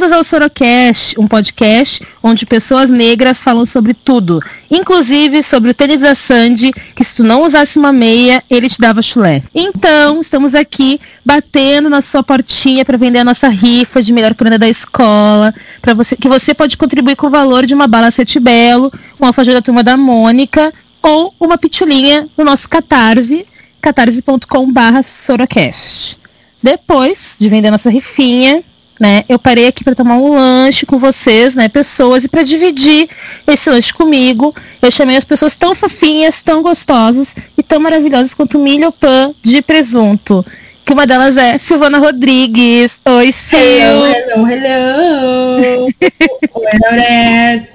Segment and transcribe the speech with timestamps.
[0.00, 6.00] Bem-vindos ao Sorocast, um podcast onde pessoas negras falam sobre tudo, inclusive sobre o tênis
[6.00, 9.42] da Sandy, que se tu não usasse uma meia, ele te dava chulé.
[9.54, 14.58] Então, estamos aqui batendo na sua portinha para vender a nossa rifa de melhor prenda
[14.58, 18.40] da escola, para você que você pode contribuir com o valor de uma bala sete
[18.40, 18.90] belo,
[19.20, 20.72] um alfajor da turma da Mônica
[21.02, 23.46] ou uma pitulinha no nosso Catarse,
[23.82, 26.18] catarse.com/sorocast.
[26.62, 28.62] Depois de vender nossa rifinha,
[29.00, 29.24] né?
[29.26, 33.08] Eu parei aqui para tomar um lanche com vocês, né, pessoas, e para dividir
[33.46, 38.58] esse lanche comigo, eu chamei as pessoas tão fofinhas, tão gostosas e tão maravilhosas quanto
[38.58, 40.44] milho pan de presunto.
[40.84, 43.00] Que uma delas é Silvana Rodrigues.
[43.04, 43.56] Oi, Sil.
[43.56, 45.88] Hello, hello, hello.
[46.54, 47.68] Oi,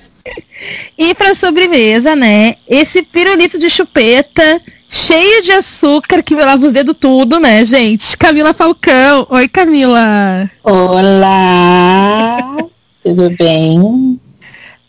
[0.97, 2.55] E para sobremesa, né?
[2.67, 4.61] Esse pirulito de chupeta
[4.95, 8.17] cheio de açúcar que me lava os dedos tudo, né, gente?
[8.17, 9.27] Camila Falcão.
[9.29, 10.49] Oi, Camila.
[10.63, 12.37] Olá.
[13.03, 14.19] Tudo bem?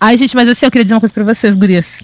[0.01, 2.03] Ai, gente, mas assim, eu queria dizer uma coisa pra vocês, gurias.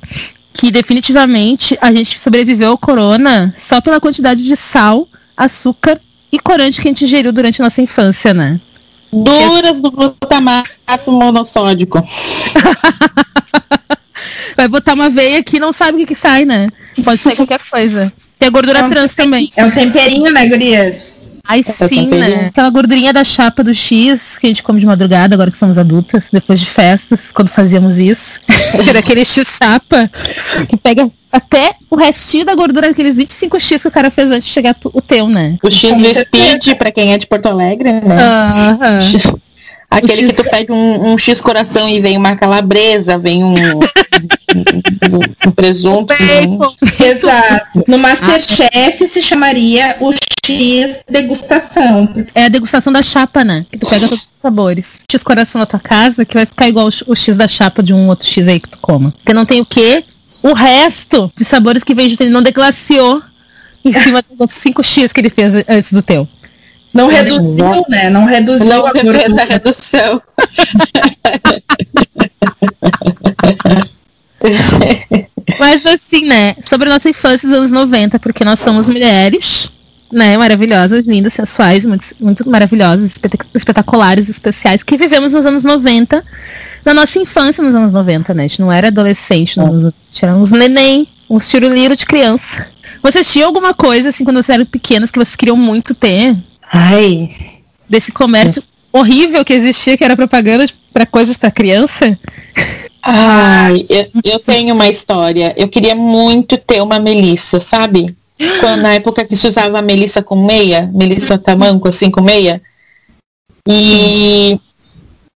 [0.53, 5.99] Que definitivamente a gente sobreviveu ao corona só pela quantidade de sal, açúcar
[6.31, 8.61] e corante que a gente ingeriu durante a nossa infância, né?
[9.11, 12.03] Duras do glutamato monossódico.
[14.63, 16.69] Vai botar uma veia aqui e não sabe o que, que sai, né?
[17.05, 18.13] Pode ser qualquer coisa.
[18.39, 19.51] Tem a gordura trans também.
[19.57, 21.13] É um temperinho, né, gurias?
[21.45, 22.47] Ai, É sim, né?
[22.47, 25.77] Aquela gordurinha da chapa do X que a gente come de madrugada, agora que somos
[25.77, 28.39] adultas, depois de festas, quando fazíamos isso.
[28.89, 30.09] Era aquele X chapa
[30.69, 34.53] que pega até o restinho da gordura daqueles 25X que o cara fez antes de
[34.53, 35.57] chegar o teu, né?
[35.61, 36.53] O X do certeza.
[36.61, 38.17] Speed, pra quem é de Porto Alegre, né?
[38.17, 39.03] Aham.
[39.03, 39.35] X-
[39.99, 45.49] Aquele que tu pede um, um X coração e vem uma calabresa, vem um, um,
[45.49, 46.15] um presunto.
[46.15, 46.59] vem-
[47.09, 47.85] Exato.
[47.87, 50.13] No Masterchef se chamaria o
[50.45, 52.09] X degustação.
[52.35, 53.65] É a degustação da chapa, né?
[53.71, 55.01] Que tu pega todos os sabores.
[55.11, 58.09] X coração na tua casa, que vai ficar igual o X- da chapa de um
[58.09, 59.11] outro X aí que tu coma.
[59.13, 60.05] Porque não tem o quê?
[60.43, 63.23] O resto de sabores que vem junto, ele não deglaciou
[63.85, 66.27] em cima dos outros 5X que ele fez antes do teu.
[66.93, 68.11] Não reduziu, né?
[68.11, 69.19] Não reduziu Não a gordura.
[69.49, 70.23] redução.
[75.59, 76.55] Mas assim, né?
[76.69, 79.69] Sobre a nossa infância dos anos 90, porque nós somos mulheres,
[80.13, 80.37] né?
[80.37, 86.23] Maravilhosas, lindas, sensuais, muito, muito maravilhosas, espetac- espetaculares, especiais, que vivemos nos anos 90,
[86.85, 88.45] na nossa infância nos anos 90, né?
[88.45, 91.97] A gente não era adolescente, nos anos 90, a gente era uns neném, uns tiruliro
[91.97, 92.67] de criança.
[93.03, 96.37] Vocês tinham alguma coisa, assim, quando vocês eram pequenas, que vocês queriam muito ter?
[96.73, 97.29] Ai,
[97.89, 98.63] Desse comércio
[98.93, 102.19] horrível que existia, que era propaganda para coisas para criança?
[103.03, 105.55] Ai, eu, eu tenho uma história.
[105.57, 108.17] Eu queria muito ter uma melissa, sabe?
[108.61, 112.63] Quando, na época que se usava a melissa com meia, melissa tamanco, assim, com meia.
[113.69, 114.59] E,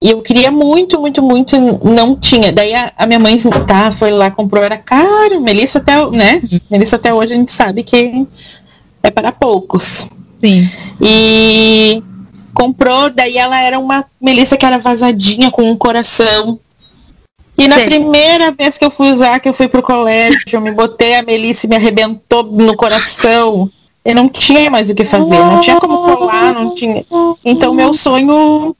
[0.02, 2.52] e eu queria muito, muito, muito, não tinha.
[2.52, 6.42] Daí a, a minha mãe tá, foi lá, comprou, era caro, melissa até, né?
[6.70, 8.26] Melissa até hoje a gente sabe que
[9.02, 10.06] é para poucos.
[10.44, 10.70] Sim.
[11.00, 12.02] E
[12.52, 16.60] comprou, daí ela era uma melissa que era vazadinha com um coração.
[17.56, 17.86] E na Sei.
[17.86, 21.22] primeira vez que eu fui usar, que eu fui pro colégio, eu me botei a
[21.22, 23.70] melissa e me arrebentou no coração.
[24.04, 27.02] Eu não tinha mais o que fazer, não tinha como colar, não tinha.
[27.42, 28.76] Então meu sonho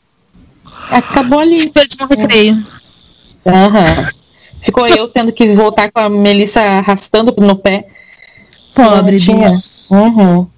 [0.91, 1.71] acabou ali.
[1.71, 2.67] Perdi no recreio.
[3.47, 4.09] Aham.
[4.61, 7.87] Ficou eu tendo que voltar com a melissa arrastando no pé.
[8.75, 9.51] Pobre, Não tinha.
[9.91, 10.54] Uhum.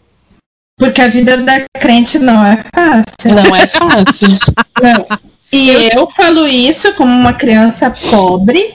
[0.78, 3.34] Porque a vida da crente não é fácil.
[3.34, 4.38] Não é fácil.
[4.82, 5.06] Não.
[5.50, 8.75] E eu falo isso como uma criança pobre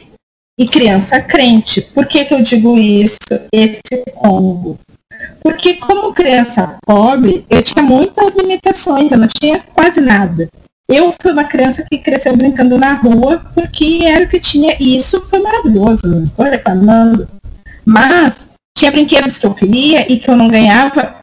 [0.57, 1.81] e criança crente.
[1.81, 3.17] Por que, que eu digo isso?
[3.53, 4.79] Esse combo.
[5.43, 10.49] Porque como criança pobre, eu tinha muitas limitações, eu não tinha quase nada.
[10.89, 14.75] Eu fui uma criança que cresceu brincando na rua porque era o que tinha.
[14.79, 17.27] E isso foi maravilhoso, não estou reclamando.
[17.85, 21.20] Mas tinha brinquedos que eu queria e que eu não ganhava,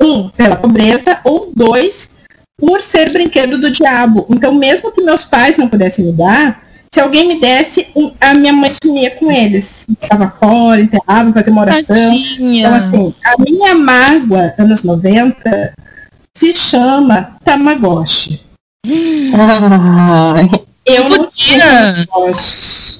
[0.00, 2.10] um, pela pobreza, ou dois,
[2.58, 4.26] por ser brinquedo do diabo.
[4.30, 6.62] Então, mesmo que meus pais não pudessem me dar,
[6.92, 9.84] se alguém me desse, um- a minha mãe sumia com eles.
[10.00, 11.84] Ficava fora, enterrava, fazia uma oração.
[11.96, 12.68] Tadinha.
[12.68, 15.74] Então, assim, a minha mágoa, anos 90,
[16.36, 18.40] se chama Tamagotchi.
[18.86, 20.48] Ai.
[20.86, 21.58] Eu não tinha.
[22.06, 22.96] Tamagotchi.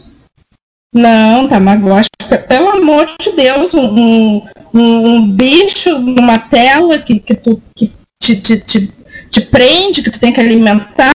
[0.95, 4.43] Não, Tamagotchi, pe- pelo amor de Deus, um, um,
[4.77, 7.91] um- um bicho numa tela que, que, tu, que
[8.23, 8.93] te, te, te,
[9.31, 11.11] te prende, que tu tem que alimentar,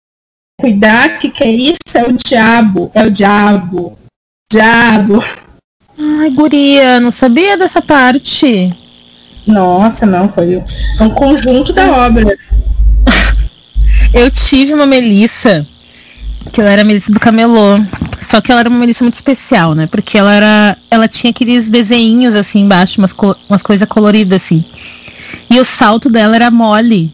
[0.59, 1.77] cuidar, que que é isso?
[1.95, 3.97] É o diabo, é o diabo.
[4.51, 5.23] Diabo.
[5.97, 8.71] Ai, guria, não sabia dessa parte.
[9.47, 10.57] Nossa, não, foi
[10.99, 12.25] um conjunto da obra.
[14.13, 15.65] Eu tive uma Melissa
[16.51, 17.79] Que ela era a Melissa do Camelô.
[18.29, 19.87] Só que ela era uma Melissa muito especial, né?
[19.87, 20.77] Porque ela era.
[20.89, 24.63] Ela tinha aqueles desenhinhos assim embaixo, umas, co umas coisas coloridas assim.
[25.49, 27.11] E o salto dela era mole.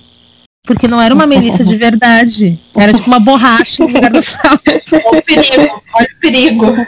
[0.65, 2.59] Porque não era uma Melissa de verdade.
[2.75, 4.61] Era tipo uma borracha no lugar do salto.
[4.91, 6.87] Olha o perigo, olha o perigo.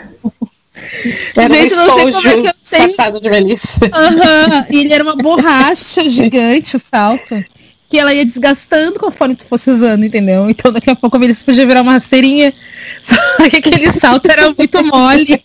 [1.38, 2.88] Era Gente, um não sei como é que eu sei.
[2.88, 3.80] passado de Melissa.
[3.94, 7.44] Aham, E ele era uma borracha gigante, o salto.
[7.90, 10.50] Que ela ia desgastando conforme tu fosse usando, entendeu?
[10.50, 12.54] Então daqui a pouco a Melissa podia virar uma rasteirinha.
[13.02, 15.44] Só que aquele salto era muito mole.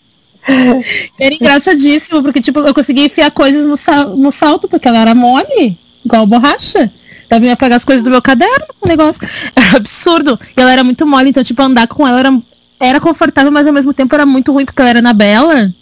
[1.19, 5.15] Era engraçadíssimo, porque tipo, eu conseguia enfiar coisas no, sal- no salto, porque ela era
[5.15, 6.93] mole, igual borracha.
[7.31, 9.27] Ela vinha pegar as coisas do meu caderno, o negócio.
[9.57, 10.39] Era absurdo.
[10.55, 12.39] E ela era muito mole, então, tipo, andar com ela era,
[12.79, 15.73] era confortável, mas ao mesmo tempo era muito ruim, porque ela era na Bela.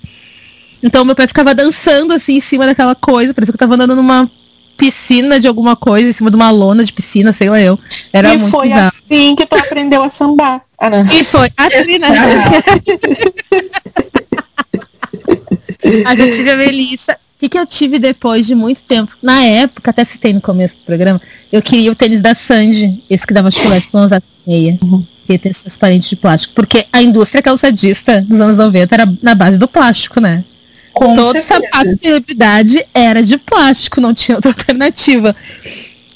[0.81, 3.35] Então meu pé ficava dançando assim em cima daquela coisa.
[3.35, 4.31] Parecia que eu tava andando numa
[4.77, 7.79] piscina de alguma coisa, em cima de uma lona de piscina, sei lá eu.
[8.13, 8.89] Era e muito foi bizarro.
[8.89, 10.63] assim que tu aprendeu a sambar.
[10.79, 11.05] Ah, não.
[11.07, 12.09] E foi assim, né?
[16.05, 17.13] Mas eu tive a Melissa.
[17.13, 19.13] O que, que eu tive depois de muito tempo?
[19.21, 21.21] Na época, até citei no começo do programa,
[21.51, 24.79] eu queria o tênis da Sandy, esse que dava chulete com usar meia.
[25.27, 26.55] Que ia ter seus parentes de plástico.
[26.55, 30.45] Porque a indústria calçadista dos anos 90 era na base do plástico, né?
[30.93, 31.63] Com Todo certeza.
[31.63, 35.35] sapato de celebridade era de plástico, não tinha outra alternativa.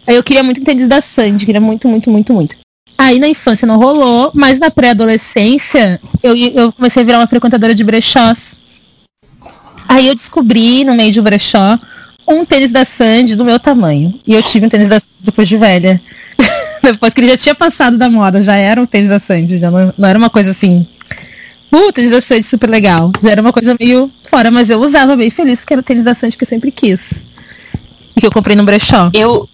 [0.06, 2.56] Aí eu queria muito tênis da Sandy, queria muito, muito, muito, muito.
[2.98, 7.74] Aí na infância não rolou, mas na pré-adolescência eu, eu comecei a virar uma frequentadora
[7.74, 8.56] de brechós.
[9.88, 11.78] Aí eu descobri, no meio de um brechó,
[12.26, 14.18] um tênis da Sandy do meu tamanho.
[14.26, 16.00] E eu tive um tênis da Sandy depois de velha.
[16.82, 19.70] depois que ele já tinha passado da moda, já era o tênis da Sandy, já
[19.70, 20.86] não, não era uma coisa assim.
[21.72, 23.10] Uh, tênis da Sandy super legal.
[23.22, 26.04] Já era uma coisa meio fora, mas eu usava bem feliz porque era o tênis
[26.04, 27.00] da Sandy que eu sempre quis.
[28.14, 29.10] E que eu comprei no brechó.
[29.12, 29.48] Eu,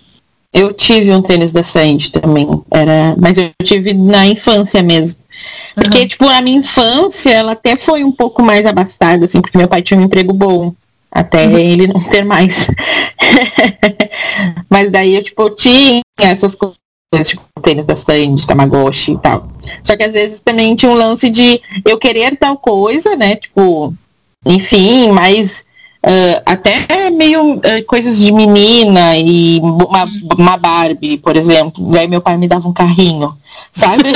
[0.53, 2.49] eu tive um tênis da Sandy também.
[2.70, 5.20] Era, mas eu tive na infância mesmo.
[5.75, 9.69] Porque, tipo, a minha infância, ela até foi um pouco mais abastada, assim, porque meu
[9.69, 10.75] pai tinha um emprego bom.
[11.11, 12.67] Até ele não ter mais.
[14.69, 16.76] mas daí eu, tipo, tinha essas coisas,
[17.23, 19.49] tipo, tênis da Sandy, Tamagotchi e tal.
[19.82, 23.37] Só que às vezes também tinha um lance de eu querer tal coisa, né?
[23.37, 23.94] Tipo,
[24.47, 25.64] enfim, mas
[26.03, 31.94] ah, até meio ah, coisas de menina e uma, uma Barbie, por exemplo.
[31.94, 33.37] E aí meu pai me dava um carrinho,
[33.73, 34.05] sabe?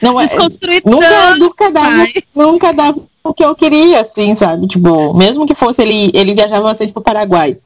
[0.00, 4.68] Não é, Desconstruir nunca, nunca dava, nunca dava o que eu queria, assim, sabe?
[4.68, 7.58] Tipo, mesmo que fosse ele, ele viajava bastante pro Paraguai.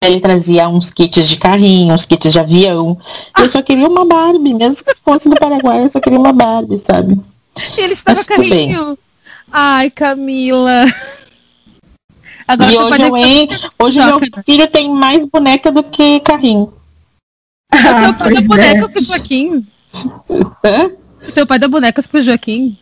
[0.00, 2.96] Ele trazia uns kits de carrinho, uns kits de avião.
[3.36, 6.78] Eu só queria uma Barbie, mesmo que fosse do Paraguai, eu só queria uma Barbie,
[6.78, 7.20] sabe?
[7.76, 8.72] E ele estava Mas tudo bem.
[8.72, 8.98] carrinho.
[9.52, 10.84] Ai, Camila.
[12.46, 13.48] Agora e tu hoje, pode eu, en-
[13.80, 16.72] hoje meu filho tem mais boneca do que carrinho.
[17.70, 18.88] O teu pai dá pois boneca é.
[18.88, 19.66] pro Joaquim.
[20.64, 20.90] Hã?
[21.28, 22.76] O teu pai dá bonecas pro Joaquim.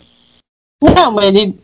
[0.82, 1.58] Não, mas ele,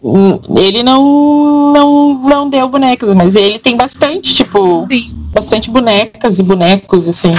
[0.57, 5.15] ele não, não, não deu bonecas, mas ele tem bastante, tipo, Sim.
[5.35, 7.35] bastante bonecas e bonecos, assim.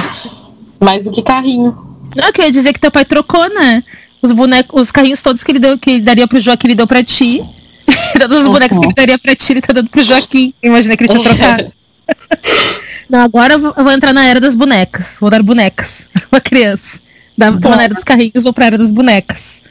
[0.79, 1.75] Mais do que carrinho.
[2.15, 3.83] Não, eu queria dizer que teu pai trocou, né?
[4.21, 6.85] Os bonecos, os carrinhos todos que ele deu, que ele daria pro Joaquim, ele deu
[6.87, 7.43] pra ti.
[8.19, 8.51] Todos os Uhum.
[8.53, 10.53] bonecos que ele daria pra ti, ele tá dando pro Joaquim.
[10.63, 11.73] Imagina que ele tinha trocado.
[13.09, 15.07] Não, agora eu vou, eu vou entrar na era das bonecas.
[15.19, 16.99] Vou dar bonecas pra criança.
[17.37, 19.62] Da, na era dos carrinhos, vou pra era das bonecas.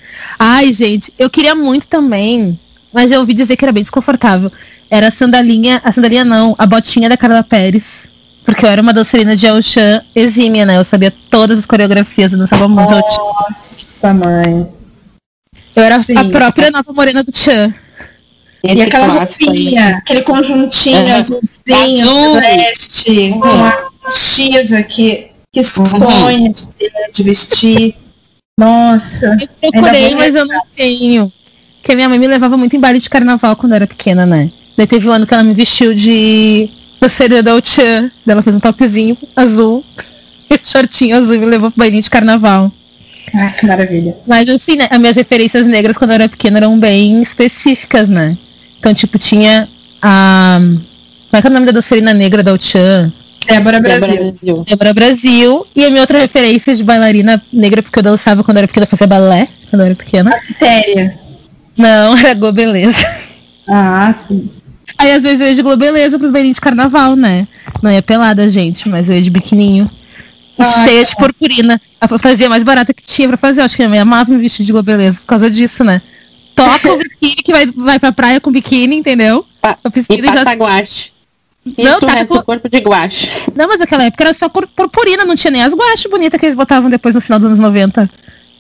[0.45, 2.59] Ai, gente, eu queria muito também,
[2.93, 4.51] mas eu ouvi dizer que era bem desconfortável.
[4.91, 8.09] Era a sandalinha, a sandalinha não, a botinha da Carla Pérez.
[8.45, 10.77] Porque eu era uma dançarina de El Chan exímia, né?
[10.77, 12.91] Eu sabia todas as coreografias, eu dançava muito.
[12.91, 14.67] Nossa, mãe.
[15.77, 16.17] Eu era Sim.
[16.19, 17.73] a própria nova morena do Chan.
[18.65, 19.49] E Esse aquela clássico aí.
[19.65, 21.17] roupinha, aquele conjuntinho Aham.
[21.17, 23.41] azulzinho, Azul.
[23.41, 23.65] com Uhum.
[23.65, 25.27] a X aqui.
[25.53, 27.95] Que sonho de ter, de vestir.
[28.59, 29.37] Nossa.
[29.63, 31.33] Eu procurei, mas eu não tenho.
[31.81, 34.51] Porque minha mãe me levava muito em baile de carnaval quando eu era pequena, né?
[34.77, 36.69] Daí teve um ano que ela me vestiu de
[37.01, 38.11] dançarina da Chan.
[38.25, 39.85] Daí ela fez um topzinho azul
[40.63, 42.71] shortinho azul e me levou pro bailinho de carnaval.
[43.35, 44.17] Ah, que maravilha.
[44.27, 48.37] Mas assim, né, as minhas referências negras quando eu era pequena eram bem específicas, né?
[48.79, 49.69] Então, tipo, tinha
[50.01, 50.61] a.
[50.61, 53.11] Como é que é o nome da dançarina negra da Chan?
[53.47, 54.65] Débora Débora Brasil.
[54.69, 55.67] Débora Brasil.
[55.75, 59.07] E a minha outra referência de bailarina negra, porque eu dançava quando era pequena, fazia
[59.07, 60.31] balé quando era pequena.
[60.59, 61.19] Séria.
[61.77, 62.97] Não, era Globeleza.
[63.69, 64.49] Ah, sim.
[64.99, 67.47] Aí às vezes eu ia de Globeleza pros bailinhos de carnaval, né?
[67.83, 69.91] Não ia pelada, gente, mas eu ia de biquininho.
[70.59, 71.81] Ai, cheia de purpurina.
[72.01, 73.63] A fazia mais barata que tinha pra fazer.
[73.63, 76.01] Acho que minha mãe amava me vestir de Globeleza por causa disso, né?
[76.55, 79.45] Toca o biquíni que vai, vai pra praia com biquíni, entendeu?
[79.61, 80.45] Pa- Pra E piscina e já...
[80.45, 81.11] passa guache.
[81.65, 83.31] E Não, tu tá resta com- o corpo de guache.
[83.55, 86.57] Não, mas naquela época era só purpurina, não tinha nem as guachas bonitas que eles
[86.57, 88.11] botavam depois no final dos anos 90.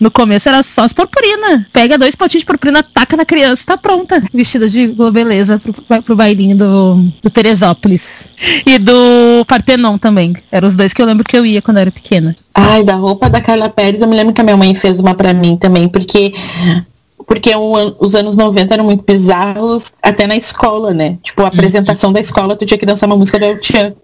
[0.00, 1.64] No começo era só as purpurina.
[1.72, 4.20] Pega dois potinhos de purpurina, taca na criança, tá pronta.
[4.34, 8.02] Vestida de globeleza pro, pro bailinho do, do Teresópolis.
[8.66, 10.34] E do Partenon também.
[10.50, 12.34] Eram os dois que eu lembro que eu ia quando eu era pequena.
[12.54, 15.14] Ai, da roupa da Carla Pérez, eu me lembro que a minha mãe fez uma
[15.14, 16.32] pra mim também, porque
[17.32, 21.16] porque o, os anos 90 eram muito bizarros, até na escola, né?
[21.22, 23.94] Tipo, a apresentação da escola, tu tinha que dançar uma música do Chan.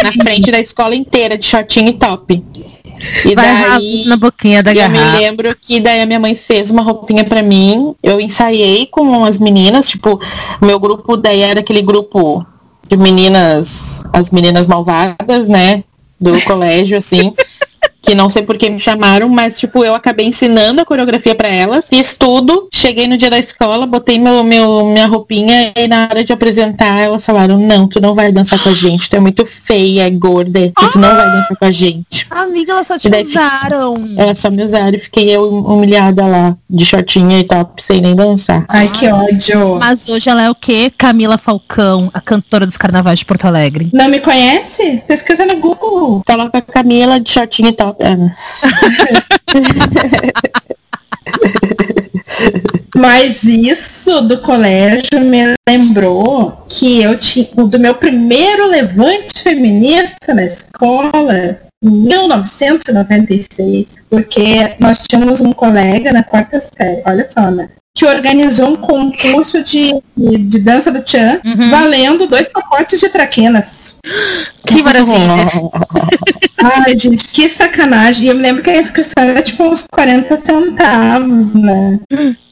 [0.00, 2.44] na frente da escola inteira, de shortinho e top.
[3.24, 4.96] E Vai daí, na boquinha da garrafa.
[4.96, 7.96] Eu me lembro que daí a minha mãe fez uma roupinha para mim.
[8.00, 10.20] Eu ensaiei com as meninas, tipo,
[10.62, 12.46] meu grupo daí era aquele grupo
[12.86, 15.82] de meninas, as meninas malvadas, né?
[16.20, 17.34] Do colégio, assim
[18.06, 21.48] que não sei por que me chamaram, mas tipo, eu acabei ensinando a coreografia para
[21.48, 26.04] elas, fiz tudo, cheguei no dia da escola, botei meu, meu, minha roupinha e na
[26.04, 29.20] hora de apresentar elas falaram, não, tu não vai dançar com a gente, tu é
[29.20, 32.26] muito feia, é gorda, tu não vai dançar com a gente.
[32.30, 34.14] Amiga, elas só te daí, usaram.
[34.16, 38.14] Elas só me usaram e fiquei eu humilhada lá, de shortinha e tal, sem nem
[38.14, 38.64] dançar.
[38.68, 39.76] Ai, que ódio.
[39.80, 40.92] Mas hoje ela é o quê?
[40.96, 43.90] Camila Falcão, a cantora dos carnavais de Porto Alegre.
[43.92, 45.02] Não me conhece?
[45.06, 46.22] Pesquisa no Google.
[46.26, 48.30] Coloca a Camila de shortinho e tal.
[52.94, 60.44] Mas isso do colégio me lembrou que eu tinha do meu primeiro levante feminista na
[60.44, 67.68] escola em 1996, porque nós tínhamos um colega na quarta série, olha só, né?
[67.94, 71.70] Que organizou um concurso de, de dança do Chan, uhum.
[71.70, 73.85] valendo dois pacotes de traquinas.
[74.66, 75.16] Que maravilha!
[76.62, 78.26] Ai, gente, que sacanagem.
[78.26, 82.00] E eu me lembro que a inscrição era tipo uns 40 centavos, né?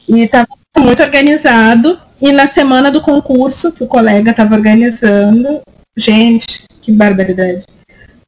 [0.07, 0.47] E tava
[0.77, 1.99] muito organizado.
[2.21, 5.61] E na semana do concurso, que o colega tava organizando,
[5.97, 7.63] gente, que barbaridade.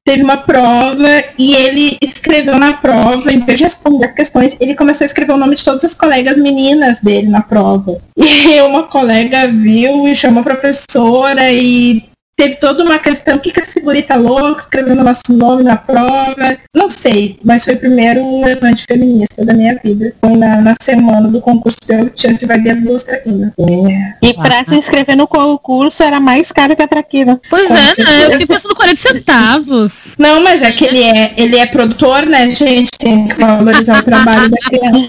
[0.03, 4.73] Teve uma prova e ele escreveu na prova, em vez de responder as questões, ele
[4.73, 7.97] começou a escrever o nome de todas as colegas meninas dele na prova.
[8.15, 12.05] E uma colega viu e chamou a professora e
[12.37, 16.55] teve toda uma questão, o que, que a segurita louca escrevendo nosso nome na prova,
[16.71, 20.13] não sei, mas foi o primeiro levante feminista da minha vida.
[20.21, 23.51] Foi na, na semana do concurso do tinha que valer duas traquinas.
[23.57, 24.27] É.
[24.29, 27.41] E pra se inscrever no concurso era mais caro que a traquina.
[27.49, 28.25] Pois é, né?
[28.25, 30.13] Eu fiquei pensando 40 centavos.
[30.19, 32.91] Não, mas é que ele é, ele é produtor, né, gente?
[32.99, 35.07] Tem que valorizar o trabalho da criança.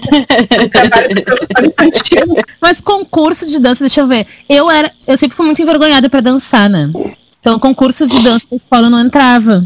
[0.63, 2.43] o trabalho de produtor infantil.
[2.59, 4.25] Mas concurso de dança, deixa eu ver.
[4.49, 6.89] Eu era, eu sempre fui muito envergonhada pra dançar, né?
[7.49, 9.65] Então, concurso de dança da escola não entrava.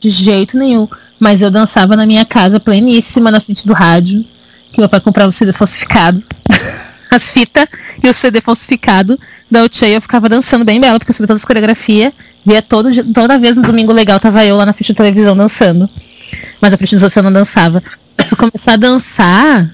[0.00, 0.86] De jeito nenhum.
[1.18, 4.24] Mas eu dançava na minha casa pleníssima, na frente do rádio.
[4.70, 6.22] Que meu pai comprava o CD falsificado.
[7.10, 7.66] as fitas
[8.00, 9.18] e o CD falsificado
[9.50, 9.96] da Uchei.
[9.96, 12.12] Eu ficava dançando bem bela, porque eu sabia todas as coreografias.
[12.44, 15.90] Via todo, toda vez no domingo legal, tava eu lá na frente da televisão dançando.
[16.60, 17.82] Mas a frente dos outros eu não dançava.
[18.30, 19.68] Eu começar a dançar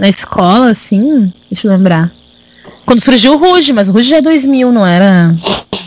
[0.00, 2.10] na escola, assim, deixa eu lembrar.
[2.84, 5.32] Quando surgiu o Ruge, mas o Ruge já é 2000, não era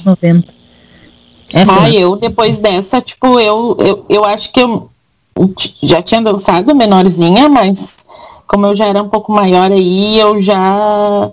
[0.05, 0.60] 90.
[1.53, 4.89] É ah, eu depois dessa, tipo, eu, eu, eu acho que eu
[5.81, 7.97] já tinha dançado menorzinha, mas
[8.47, 11.31] como eu já era um pouco maior aí, eu já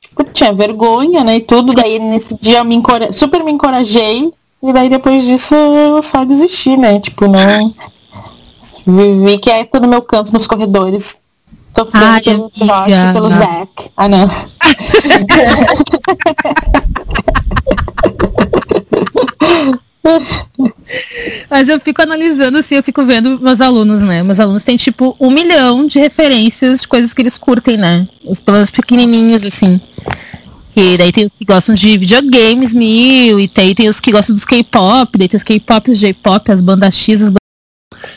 [0.00, 1.36] tipo, tinha vergonha, né?
[1.36, 1.72] E tudo.
[1.72, 3.12] Daí nesse dia eu me encora...
[3.12, 4.32] super me encorajei.
[4.62, 7.00] E daí depois disso eu só desisti, né?
[7.00, 7.74] Tipo, não.
[8.86, 11.18] Vivi quieta no meu canto nos corredores.
[11.74, 13.90] Sofrendo Ai, pelo Josh, pelo Zac.
[13.96, 14.30] Ah não.
[21.50, 24.22] Mas eu fico analisando assim, eu fico vendo meus alunos, né?
[24.22, 28.08] Meus alunos têm tipo um milhão de referências de coisas que eles curtem, né?
[28.24, 29.80] Os planos pequenininhos, assim.
[30.74, 34.34] E daí tem os que gostam de videogames mil, e tem, tem os que gostam
[34.34, 37.40] dos K-pop, daí tem os K-pop, os J-pop, as bandas X, as bandas...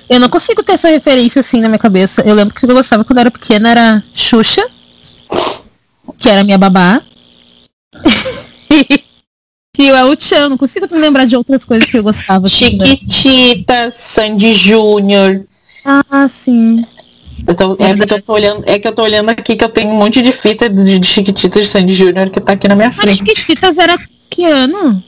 [0.10, 2.22] Eu não consigo ter essa referência assim na minha cabeça.
[2.22, 4.66] Eu lembro que eu gostava quando eu era pequena era Xuxa,
[6.20, 7.02] que era minha babá.
[9.76, 12.46] E o El Chan, não consigo me lembrar de outras coisas que eu gostava.
[12.46, 12.86] Assim, né?
[12.86, 15.46] Chiquitita, Sandy Júnior.
[15.84, 16.86] Ah, sim.
[17.48, 19.70] Eu tô, é, que eu tô olhando, é que eu tô olhando aqui que eu
[19.70, 22.76] tenho um monte de fita de, de Chiquititas de Sandy Júnior que tá aqui na
[22.76, 23.10] minha frente.
[23.10, 23.98] As Chiquititas era
[24.30, 25.04] que ano?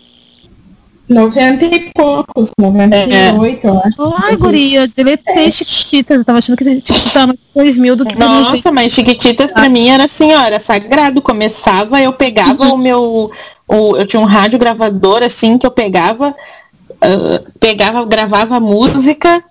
[1.07, 3.69] 90 e poucos, 98, é.
[3.69, 4.15] eu acho.
[4.23, 5.51] Ai, guria, deletei é.
[5.51, 6.17] Chiquititas.
[6.17, 9.89] Eu tava achando que tipo, tava mais 2000 do que Nossa, mas Chiquititas pra mim
[9.89, 11.21] era assim, ó, era sagrado.
[11.21, 12.73] Começava, eu pegava uhum.
[12.73, 13.31] o meu
[13.67, 19.43] o, eu tinha um rádio gravador assim que eu pegava, uh, pegava, gravava música,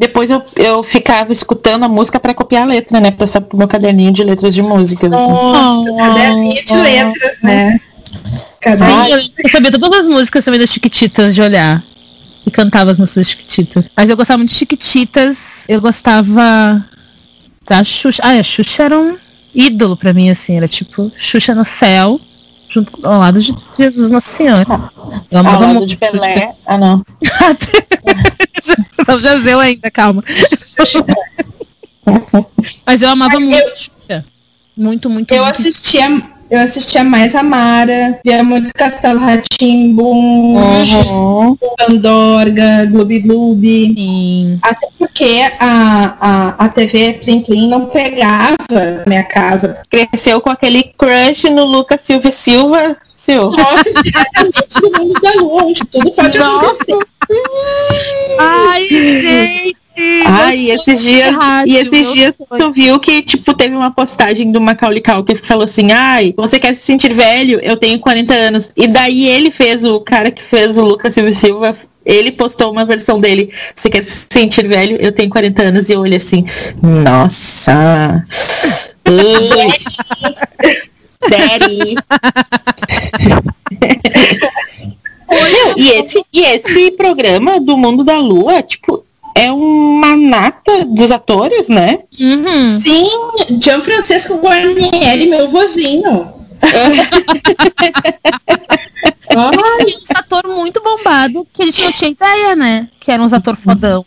[0.00, 3.10] depois eu, eu ficava escutando a música para copiar a letra, né?
[3.10, 5.06] Passar pro meu caderninho de letras de música.
[5.06, 5.14] Assim.
[5.14, 7.78] Nossa, caderninho de letras, né?
[8.62, 9.30] Caderninho.
[9.44, 11.82] eu sabia todas as músicas também das Chiquititas de olhar.
[12.46, 13.84] E cantava as músicas das Chiquititas.
[13.94, 15.38] Mas eu gostava muito de Chiquititas.
[15.68, 16.82] Eu gostava
[17.68, 18.22] a Xuxa.
[18.24, 19.18] Ah, a Xuxa era um
[19.54, 20.56] ídolo pra mim, assim.
[20.56, 22.18] Era tipo Xuxa no céu,
[22.70, 24.64] junto ao lado de Jesus Nosso Senhor.
[25.30, 26.34] Eu amava ao lado muito de Pelé.
[26.34, 26.54] Xuxa.
[26.64, 27.04] Ah, não.
[29.06, 30.22] não, Jazeu ainda, calma.
[32.86, 34.22] Mas eu amava Mas muito eu...
[34.76, 35.58] Muito, muito, Eu muito.
[35.58, 36.08] assistia
[36.50, 41.56] eu assistia mais a Mara, via muito Castelo Ratimbum, uhum.
[41.78, 44.58] Pandorga, Gloob Gloob.
[44.60, 45.30] Até porque
[45.60, 48.56] a, a, a TV Plim Plim não pegava
[49.06, 49.78] minha casa.
[49.88, 52.96] Cresceu com aquele crush no Lucas Silva Silva.
[53.14, 53.52] Sil.
[53.52, 56.66] Nossa, diretamente do mundo da lua, onde tudo pode Nossa.
[56.66, 56.98] acontecer.
[58.40, 59.76] Ai, gente!
[60.26, 61.34] Ah, e esses dias,
[61.66, 65.64] e esses dias tu viu que, tipo, teve uma postagem do Macaulay Culkin que falou
[65.64, 67.60] assim, ai, você quer se sentir velho?
[67.62, 68.70] Eu tenho 40 anos.
[68.76, 72.84] E daí ele fez, o cara que fez o Lucas Silva Silva, ele postou uma
[72.84, 74.96] versão dele, você quer se sentir velho?
[75.00, 75.88] Eu tenho 40 anos.
[75.88, 76.44] E eu olhei assim,
[76.82, 78.24] nossa.
[81.28, 81.94] Daddy.
[85.76, 88.99] e, esse, e esse programa do Mundo da Lua, tipo,
[89.34, 91.98] é uma nata dos atores, né?
[92.18, 92.80] Uhum.
[92.80, 93.08] Sim,
[93.60, 96.28] Gianfrancesco Guarnieri, meu vozinho.
[99.34, 102.88] Olha, um ator muito bombado que a gente não tinha ideia, né?
[102.98, 104.04] Que era um ator fodão.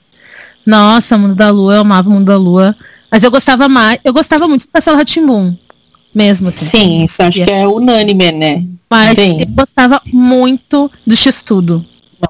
[0.65, 2.75] Nossa, Mundo da Lua, eu amava o Mundo da Lua.
[3.09, 5.55] Mas eu gostava mais, eu gostava muito do Castelo Ratimbum.
[6.13, 6.65] Mesmo assim.
[6.65, 8.63] Sim, isso acho que é unânime, né?
[8.89, 9.39] Mas Sim.
[9.39, 11.83] eu gostava muito do X-Tudo.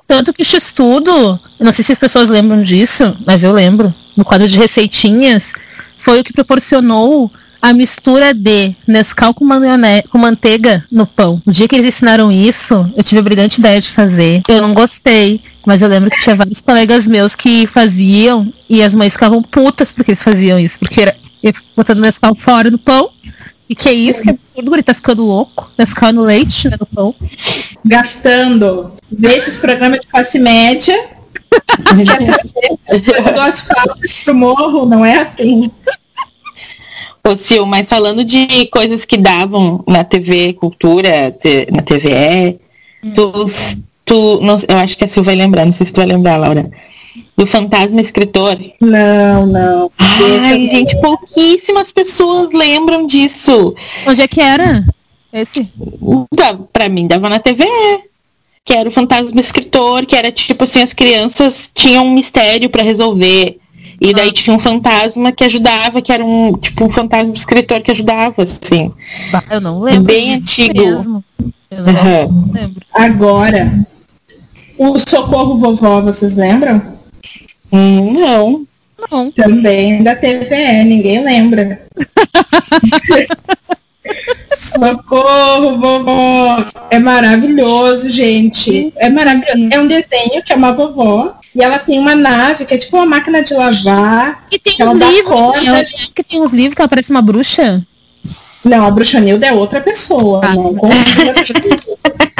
[0.07, 4.25] Tanto que o X-Tudo, não sei se as pessoas lembram disso, mas eu lembro, no
[4.25, 5.53] quadro de receitinhas,
[5.97, 7.31] foi o que proporcionou
[7.61, 9.47] a mistura de Nescau com,
[10.09, 11.41] com manteiga no pão.
[11.45, 14.41] O dia que eles ensinaram isso, eu tive a brilhante ideia de fazer.
[14.49, 18.93] Eu não gostei, mas eu lembro que tinha vários colegas meus que faziam e as
[18.93, 21.15] mães ficavam putas porque eles faziam isso, porque era
[21.75, 23.09] botando Nescau fora no pão
[23.73, 24.21] e que é isso?
[24.21, 25.67] Que absurdo, ele tá ficando louco.
[25.75, 27.15] Nescau no leite, né, no pão.
[27.83, 28.93] Gastando.
[29.11, 30.95] Vê esses programas de classe média.
[33.33, 35.71] do asfalto pro morro, não é assim.
[37.27, 41.35] Ô Sil, mas falando de coisas que davam na TV Cultura,
[41.71, 42.59] na TVE,
[43.03, 43.11] hum.
[43.15, 43.45] tu,
[44.05, 46.37] tu não, eu acho que a Sil vai lembrar, não sei se tu vai lembrar,
[46.37, 46.69] Laura
[47.37, 48.57] do fantasma escritor?
[48.79, 49.91] Não, não.
[49.97, 53.75] Ai, gente, pouquíssimas pessoas lembram disso.
[54.07, 54.85] Onde é que era?
[55.31, 55.67] Esse?
[56.71, 57.65] Pra mim, dava na TV.
[58.65, 62.83] Que era o fantasma escritor, que era tipo assim, as crianças tinham um mistério para
[62.83, 63.59] resolver.
[63.99, 64.33] E daí ah.
[64.33, 68.91] tinha um fantasma que ajudava, que era um tipo um fantasma escritor que ajudava, assim.
[69.49, 70.03] Eu não lembro.
[70.03, 70.79] Bem antigo.
[70.79, 71.23] Mesmo.
[71.69, 72.51] Eu não, uhum.
[72.53, 72.85] lembro.
[72.93, 73.85] Agora,
[74.77, 76.81] o Socorro Vovó, vocês lembram?
[77.73, 78.67] Hum, não.
[79.11, 79.31] Não.
[79.31, 81.81] Também da TVE, ninguém lembra.
[84.55, 86.65] Socorro, vovó!
[86.89, 88.93] É maravilhoso, gente.
[88.95, 89.69] É maravilhoso.
[89.71, 92.95] É um desenho que é uma vovó e ela tem uma nave que é tipo
[92.97, 94.45] uma máquina de lavar.
[94.51, 95.85] E tem uns livros, né?
[96.13, 97.85] que tem uns livros que ela parece uma bruxa.
[98.63, 100.41] Não, a bruxa Nilda é outra pessoa.
[100.43, 100.55] Ah.
[100.55, 100.73] Não,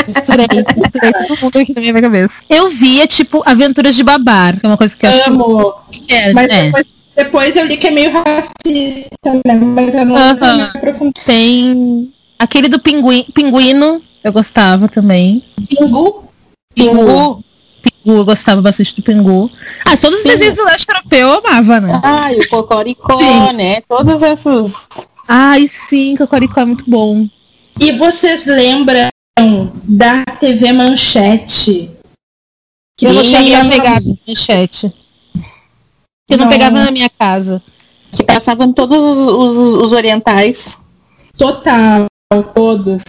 [0.07, 2.33] Misturei, misturei todo mundo aqui na minha cabeça.
[2.49, 5.73] Eu via, tipo, Aventuras de Babar, que é uma coisa que eu Amo.
[6.07, 6.65] É, Mas é.
[6.65, 6.85] Depois,
[7.15, 9.55] depois, eu li que é meio racista, né?
[9.55, 11.13] Mas eu não, uh -huh.
[11.25, 15.43] Tem aquele do pinguim, pinguino, eu gostava também.
[15.69, 16.25] Pingu?
[16.73, 17.43] Pingu.
[17.83, 19.51] Pingu, eu gostava bastante do Pingu.
[19.85, 22.01] Ah, todos os desenhos do leste europeu eu amava, né?
[22.03, 23.53] Ah, e o Cocoricó, sim.
[23.53, 23.81] né?
[23.87, 24.87] Todos esses.
[25.27, 27.27] Ai, sim, Cocoricó é muito bom.
[27.79, 29.12] E vocês lembram
[29.83, 31.91] da TV Manchete.
[32.97, 34.93] Que eu não cheguei a pegar Manchete.
[36.29, 36.45] Eu não.
[36.45, 37.61] não pegava na minha casa.
[38.11, 40.77] Que passavam todos os, os, os orientais.
[41.37, 42.05] Total,
[42.53, 43.03] todos.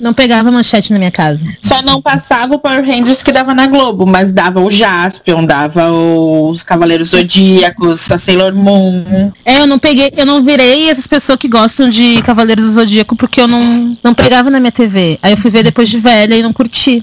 [0.00, 1.40] Não pegava manchete na minha casa.
[1.60, 5.90] Só não passava o Power Rangers que dava na Globo, mas dava o Jaspion, dava
[5.90, 9.32] os Cavaleiros Zodíacos, a Sailor Moon.
[9.44, 13.16] É, eu não peguei, eu não virei essas pessoas que gostam de Cavaleiros do Zodíaco
[13.16, 15.18] porque eu não, não pegava na minha TV.
[15.20, 17.02] Aí eu fui ver depois de velha e não curti.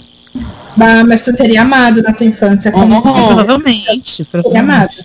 [0.77, 2.71] Bah, mas tu teria amado na tua infância.
[2.71, 4.23] Como oh, provavelmente.
[4.23, 4.95] Teria amado.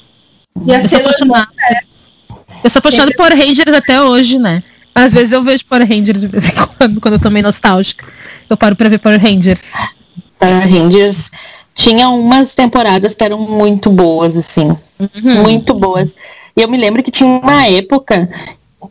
[0.64, 1.34] E a Sailor Moon,
[1.68, 1.80] é.
[2.62, 4.62] Eu sou apaixonada por Rangers até hoje, né?
[5.00, 8.06] Às vezes eu vejo Power Rangers de vez em quando, quando eu tô meio nostálgica.
[8.48, 9.60] Eu paro pra ver Power Rangers.
[10.38, 11.30] Power Rangers
[11.74, 14.76] tinha umas temporadas que eram muito boas, assim.
[14.98, 15.42] Uhum.
[15.42, 16.14] Muito boas.
[16.54, 18.28] E eu me lembro que tinha uma época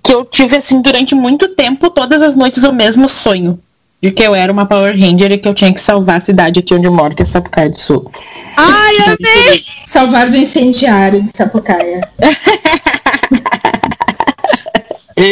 [0.04, 3.60] que eu tive, assim, durante muito tempo, todas as noites, o mesmo sonho.
[4.02, 6.60] De que eu era uma Power Ranger e que eu tinha que salvar a cidade
[6.60, 8.10] aqui onde eu moro, que é Sapucaia do Sul.
[8.56, 9.64] Ai, amei!
[9.86, 12.08] Salvar do incendiário de Sapucaia.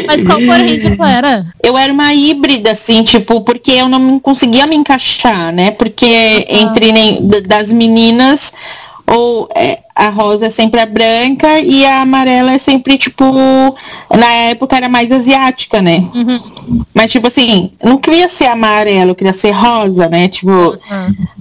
[0.08, 1.46] Mas qual Power Ranger tu era?
[1.64, 5.72] Eu era uma híbrida, assim, tipo, porque eu não conseguia me encaixar, né?
[5.72, 8.52] Porque entre nem, das meninas,
[9.06, 13.26] ou é, a rosa é sempre a branca e a amarela é sempre, tipo,
[14.16, 16.08] na época era mais asiática, né?
[16.14, 16.84] Uhum.
[16.94, 20.28] Mas, tipo assim, não queria ser amarelo, eu queria ser rosa, né?
[20.28, 20.52] Tipo.
[20.52, 21.38] Uhum.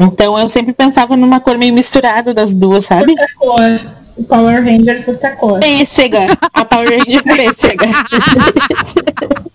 [0.00, 3.14] Então eu sempre pensava numa cor meio misturada das duas, sabe?
[3.38, 3.80] Cor.
[4.18, 5.60] O Power Ranger puta cor.
[5.60, 6.26] Pêssega.
[6.52, 7.86] A Power Ranger pêssega.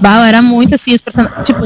[0.00, 1.44] Bah, era muito assim, os personagens.
[1.44, 1.60] Tipo,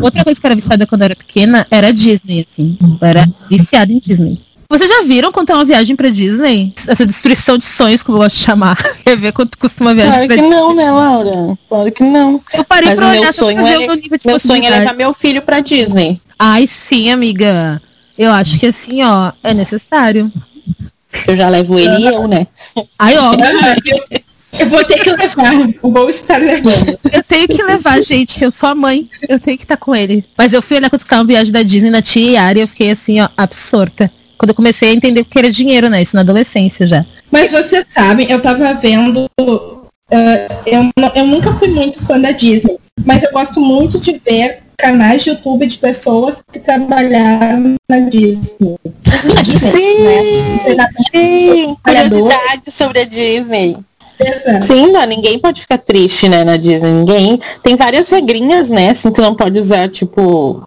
[0.00, 2.76] outra coisa que eu era viciada quando eu era pequena era Disney, assim.
[3.00, 4.38] Eu era viciada em Disney.
[4.70, 6.74] Vocês já viram quanto é uma viagem pra Disney?
[6.86, 8.76] Essa destruição de sonhos que eu gosto de chamar.
[9.02, 10.56] Quer ver quanto custa uma viagem Claro pra que Disney?
[10.56, 11.58] não, né, Laura?
[11.66, 12.42] Claro que não.
[12.52, 14.08] Eu parei Mas pra o olhar meu só pra sonho, ver é, o nível de
[14.10, 14.78] meu sonho é possibilidade.
[14.80, 16.20] levar meu filho pra Disney.
[16.38, 17.80] Ai, sim, amiga.
[18.18, 20.30] Eu acho que assim, ó, é necessário.
[21.26, 22.46] Eu já levo ele e eu, né?
[22.98, 24.20] Ai, ó, eu,
[24.60, 25.52] eu vou ter que levar.
[25.82, 26.98] Vou estar levando.
[27.12, 28.42] eu tenho que levar, gente.
[28.42, 29.08] Eu sou a mãe.
[29.28, 30.24] Eu tenho que estar com ele.
[30.36, 32.68] Mas eu fui olhar quando ficava uma viagem da Disney na tia Yara e eu
[32.68, 34.10] fiquei assim, ó, absorta.
[34.36, 36.02] Quando eu comecei a entender que era dinheiro, né?
[36.02, 37.04] Isso na adolescência já.
[37.30, 39.28] Mas vocês sabem, eu tava vendo.
[39.40, 44.62] ah, eu, eu nunca fui muito fã da Disney, mas eu gosto muito de ver
[44.78, 48.78] canais de YouTube de pessoas que trabalharam na Disney.
[49.24, 50.88] Na Disney, né?
[51.10, 51.76] sim.
[51.82, 53.76] Curiosidade sobre a Disney.
[54.20, 54.66] Exato.
[54.66, 56.90] Sim, não, ninguém pode ficar triste, né, na Disney.
[56.90, 57.40] Ninguém.
[57.62, 58.90] Tem várias regrinhas, né?
[58.90, 60.62] Assim, tu não pode usar, tipo,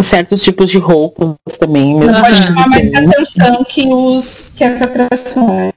[0.00, 1.96] certos tipos de roupas também.
[1.96, 5.72] Mesmo Pode chamar mais atenção que, os, que as atrações.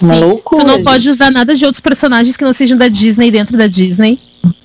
[0.00, 0.20] Uma Sim.
[0.20, 0.64] loucura.
[0.64, 3.66] Tu não pode usar nada de outros personagens que não sejam da Disney dentro da
[3.66, 4.18] Disney.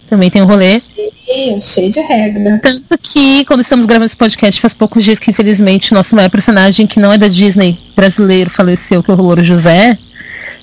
[0.10, 0.82] Também tem um rolê.
[1.28, 2.60] Ih, Cheio de regra.
[2.64, 6.30] Tanto que, quando estamos gravando esse podcast, faz poucos dias que, infelizmente, o nosso maior
[6.32, 9.96] personagem, que não é da Disney, brasileiro, faleceu, que é o Louro José.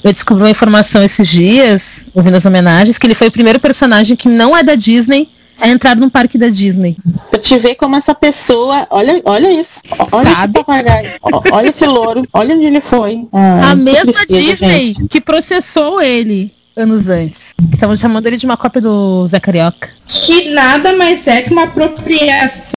[0.03, 4.17] Eu descobri uma informação esses dias, ouvindo as homenagens, que ele foi o primeiro personagem
[4.17, 5.29] que não é da Disney
[5.61, 6.97] a entrar num parque da Disney.
[7.31, 8.87] Pra te ver como essa pessoa.
[8.91, 9.81] Olha, olha isso.
[10.13, 10.59] Olha Sabe?
[10.59, 11.11] esse papagaio.
[11.53, 12.27] Olha esse louro.
[12.33, 13.27] Olha onde ele foi.
[13.33, 15.09] Ai, a que mesma tristeza, Disney gente.
[15.09, 17.41] que processou ele anos antes.
[17.73, 19.89] Estavam chamando ele de uma cópia do Zé Carioca.
[20.07, 22.73] Que nada mais é que uma apropriação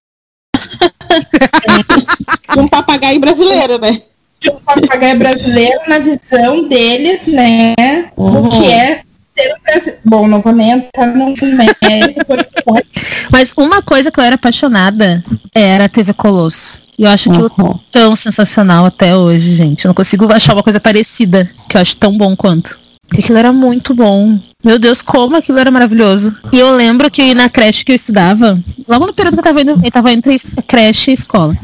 [2.56, 4.02] Um papagaio brasileiro, né?
[4.40, 7.74] de um papagaio brasileiro na visão deles, né?
[8.16, 8.46] Uhum.
[8.46, 9.02] O que é
[9.36, 10.00] ser um brasileiro.
[10.04, 12.86] Bom, não vou nem entrar no mérito, porque
[13.30, 15.22] Mas uma coisa que eu era apaixonada
[15.54, 16.80] era a TV Colosso.
[16.98, 17.78] E eu acho aquilo Uhum.
[17.92, 19.84] tão sensacional até hoje, gente.
[19.84, 22.78] Eu não consigo achar uma coisa parecida, que eu acho tão bom quanto.
[23.12, 24.38] Aquilo era muito bom.
[24.64, 26.36] Meu Deus, como aquilo era maravilhoso.
[26.52, 29.62] E eu lembro que na creche que eu estudava, logo no período que eu tava
[29.62, 31.56] indo, eu tava entre creche e escola.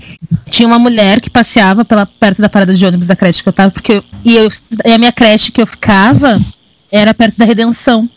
[0.50, 3.52] Tinha uma mulher que passeava pela, perto da parada de ônibus da creche que eu
[3.52, 4.50] tava, porque eu, e, eu,
[4.84, 6.40] e a minha creche que eu ficava
[6.90, 8.08] era perto da Redenção.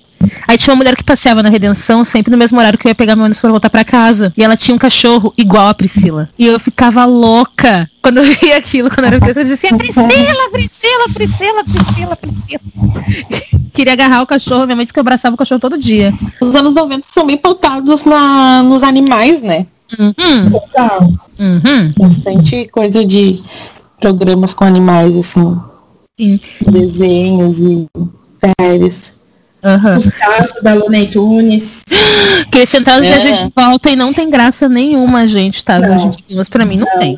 [0.47, 2.95] Aí tinha uma mulher que passeava na Redenção sempre no mesmo horário que eu ia
[2.95, 4.34] pegar meu ônibus pra voltar pra casa.
[4.36, 6.29] E ela tinha um cachorro igual a Priscila.
[6.38, 9.39] E eu ficava louca quando eu via aquilo, quando eu era criança.
[9.41, 10.08] Eu dizia assim, Priscila,
[10.51, 12.62] Priscila, Priscila, Priscila, Priscila.
[13.73, 16.13] Queria agarrar o cachorro, minha mãe disse que eu abraçava o cachorro todo dia.
[16.41, 19.65] Os anos 90 são bem pautados na, nos animais, né?
[19.97, 21.01] Uhum, total.
[21.39, 23.41] uhum, Bastante coisa de
[23.99, 25.58] programas com animais, assim.
[26.19, 26.39] sim.
[26.67, 27.88] Desenhos e
[28.60, 29.13] séries.
[29.62, 29.98] Uhum.
[29.98, 31.84] Os casos da Looney Tunes.
[32.52, 33.10] Que eles tentaram É.
[33.19, 35.78] trazer de volta e não tem graça nenhuma, gente, tá?
[35.80, 36.00] Não.
[36.00, 37.15] Gente, mas pra mim não tem.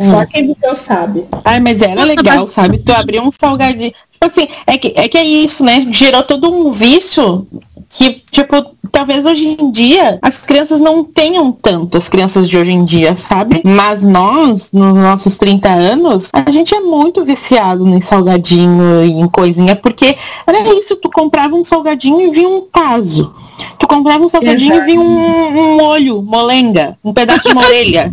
[0.00, 1.24] Só quem viveu sabe.
[1.44, 2.78] Ai, mas era Nossa, legal, mas- sabe?
[2.78, 3.90] Tu abriu um salgadinho.
[4.12, 5.86] Tipo assim, é que, é que é isso, né?
[5.90, 7.46] Gerou todo um vício
[7.88, 12.72] que, tipo, talvez hoje em dia as crianças não tenham tanto, as crianças de hoje
[12.72, 13.62] em dia, sabe?
[13.64, 19.28] Mas nós, nos nossos 30 anos, a gente é muito viciado em salgadinho e em
[19.28, 23.32] coisinha, porque era isso, tu comprava um salgadinho e vinha um caso.
[23.78, 28.12] Tu comprava um salgadinho e vinha um, um molho, molenga, um pedaço de orelha.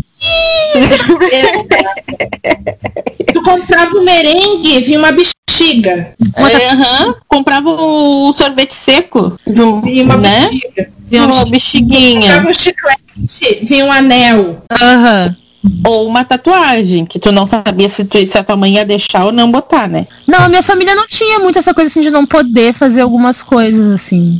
[3.34, 5.12] Tu comprava o merengue, vinha uma
[5.58, 6.14] bexiga.
[6.36, 7.16] É, aham.
[7.28, 9.38] Comprava o sorvete seco,
[9.84, 10.50] Vinha uma né?
[10.50, 10.92] bexiga.
[11.10, 12.34] Vinha uma Uma bexiguinha.
[12.34, 14.64] Comprava o chiclete, vinha um anel.
[14.72, 15.36] Aham.
[15.84, 19.26] Ou uma tatuagem, que tu não sabia se, tu, se a tua mãe ia deixar
[19.26, 20.06] ou não botar, né?
[20.28, 23.42] Não, a minha família não tinha muito essa coisa assim de não poder fazer algumas
[23.42, 24.40] coisas assim.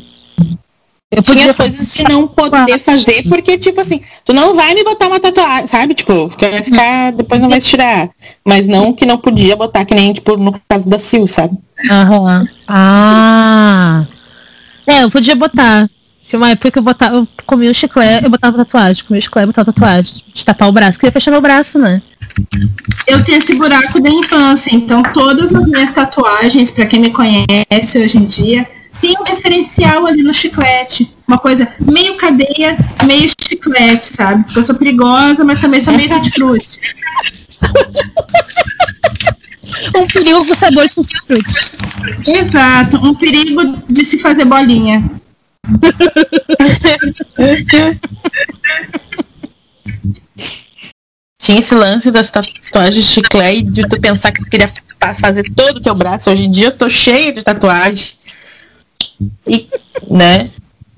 [1.12, 4.74] Eu Tinha podia as coisas de não poder fazer, porque, tipo assim, tu não vai
[4.74, 5.94] me botar uma tatuagem, sabe?
[5.94, 8.10] Tipo, porque vai ficar, depois não vai se tirar.
[8.44, 11.58] Mas não que não podia botar, que nem, tipo, no caso da Sil, sabe?
[11.90, 12.48] Aham.
[12.68, 14.06] Ah.
[14.88, 15.88] É, eu podia botar.
[16.28, 19.24] Tinha uma época que eu botava, eu comia o chiclete, eu botava tatuagem, comia o
[19.24, 20.98] chiclete, botava tatuagem, de tapar o braço.
[20.98, 22.02] Queria fechar meu braço, né?
[23.08, 28.00] Eu tenho esse buraco da infância, então todas as minhas tatuagens, pra quem me conhece
[28.00, 28.68] hoje em dia,
[29.02, 31.14] tem um referencial ali no chiclete.
[31.28, 34.44] Uma coisa meio cadeia, meio chiclete, sabe?
[34.44, 36.80] Porque eu sou perigosa, mas também sou meio frutti.
[39.96, 41.14] um perigo com sabor de tutti
[42.28, 45.04] Exato, um perigo de se fazer bolinha.
[51.42, 54.72] Tinha esse lance das tatuagens de chiclete de tu pensar que tu queria
[55.20, 56.32] fazer todo o teu braço.
[56.32, 58.15] Hoje em dia eu tô cheia de tatuagem.
[59.48, 59.68] E,
[60.10, 60.50] né?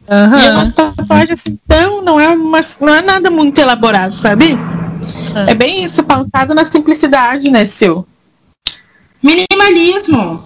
[0.09, 0.39] Uhum.
[0.39, 4.53] E uma tatuagem assim, então não é, uma, não é nada muito elaborado, sabe?
[4.53, 5.47] Uhum.
[5.47, 8.07] É bem isso, pautado na simplicidade, né, seu?
[9.21, 10.43] Minimalismo.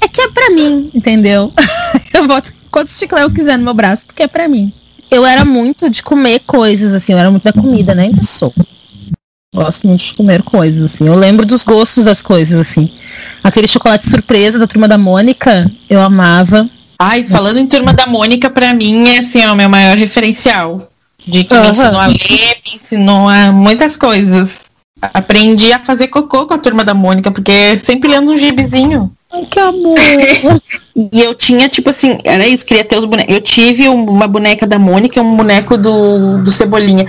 [0.00, 1.52] É que é pra mim, entendeu?
[2.12, 4.72] eu boto quantos chiclete eu quiser no meu braço, porque é pra mim.
[5.10, 8.04] Eu era muito de comer coisas, assim, eu era muito da comida, né?
[8.04, 8.52] Ainda sou.
[9.54, 11.06] Gosto muito de comer coisas, assim.
[11.06, 12.88] Eu lembro dos gostos das coisas, assim.
[13.42, 16.68] Aquele chocolate surpresa da turma da Mônica, eu amava.
[17.02, 20.86] Ai, falando em turma da Mônica, pra mim é assim, é o meu maior referencial.
[21.26, 21.62] De que uhum.
[21.62, 24.70] me ensinou a ler, me ensinou a muitas coisas.
[25.00, 29.10] Aprendi a fazer cocô com a turma da Mônica, porque sempre lendo um gibizinho.
[29.32, 29.96] Ai, que amor!
[30.94, 33.34] e eu tinha, tipo assim, era isso, queria ter os bonecos.
[33.34, 37.06] Eu tive uma boneca da Mônica e um boneco do, do Cebolinha.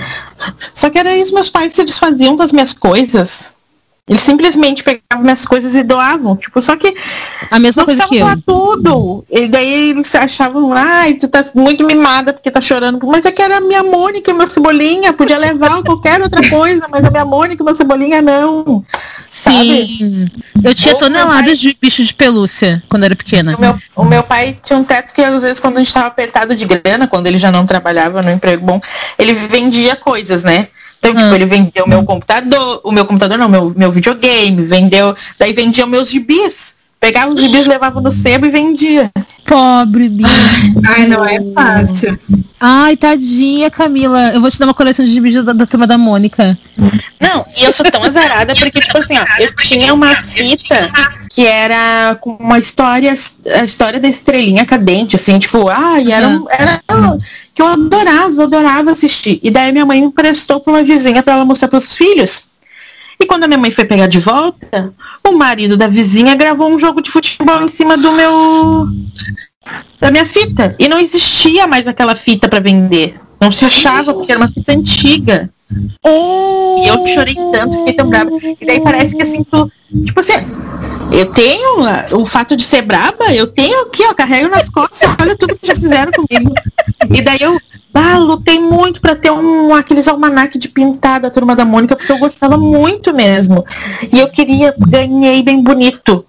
[0.73, 3.53] Só que era isso, meus pais se desfaziam das minhas coisas.
[4.07, 6.35] Eles simplesmente pegavam minhas coisas e doavam.
[6.35, 6.93] Tipo, só que.
[7.49, 8.27] A mesma coisa que eu.
[8.45, 9.23] tudo.
[9.29, 12.99] E daí eles achavam, ai, tu tá muito mimada porque tá chorando.
[13.07, 15.13] Mas é que era a minha Mônica e meu Cebolinha.
[15.13, 18.83] Podia levar qualquer outra coisa, mas a minha Mônica e meu Cebolinha não.
[19.27, 20.29] Sim.
[20.63, 21.55] Eu tinha toneladas pai...
[21.55, 23.55] de bicho de pelúcia quando era pequena.
[23.55, 26.07] O meu, o meu pai tinha um teto que às vezes quando a gente tava
[26.07, 28.81] apertado de grana, quando ele já não trabalhava no emprego bom,
[29.17, 30.67] ele vendia coisas, né?
[31.01, 31.35] Então, tipo, ah.
[31.35, 35.85] ele vendeu o meu computador, o meu computador não, meu, meu videogame, vendeu, daí vendia
[35.87, 36.75] meus gibis.
[37.01, 39.09] Pegava os gibis, levava no sebo e vendia.
[39.43, 40.29] Pobre bicho.
[40.85, 42.19] Ai, não é fácil.
[42.59, 44.29] Ai, tadinha, Camila.
[44.29, 46.55] Eu vou te dar uma coleção de gibis da, da turma da Mônica.
[47.19, 50.91] Não, e eu sou tão azarada porque, tipo assim, ó, eu tinha uma fita
[51.31, 53.11] que era com uma história,
[53.55, 56.45] a história da estrelinha cadente, assim, tipo, ai, ah, era, uhum.
[56.51, 56.83] era
[57.55, 59.39] que eu adorava, eu adorava assistir.
[59.41, 62.43] E daí minha mãe me emprestou para uma vizinha para ela mostrar para os filhos.
[63.21, 64.91] E quando a minha mãe foi pegar de volta,
[65.23, 68.87] o marido da vizinha gravou um jogo de futebol em cima do meu
[69.99, 73.13] da minha fita e não existia mais aquela fita para vender.
[73.39, 75.51] Não se achava porque era uma fita antiga.
[75.71, 78.31] E eu chorei tanto, fiquei tão brava.
[78.59, 79.71] E daí parece que assim, tu,
[80.03, 80.33] tipo assim,
[81.11, 81.81] eu tenho
[82.19, 85.67] o fato de ser braba, eu tenho aqui, ó, carrego nas costas, olha tudo que
[85.67, 86.53] já fizeram comigo.
[87.07, 87.59] E daí eu
[87.93, 92.11] ah, lutei muito para ter um aqueles almanac de pintar da turma da Mônica, porque
[92.11, 93.65] eu gostava muito mesmo.
[94.11, 96.25] E eu queria, ganhei bem bonito.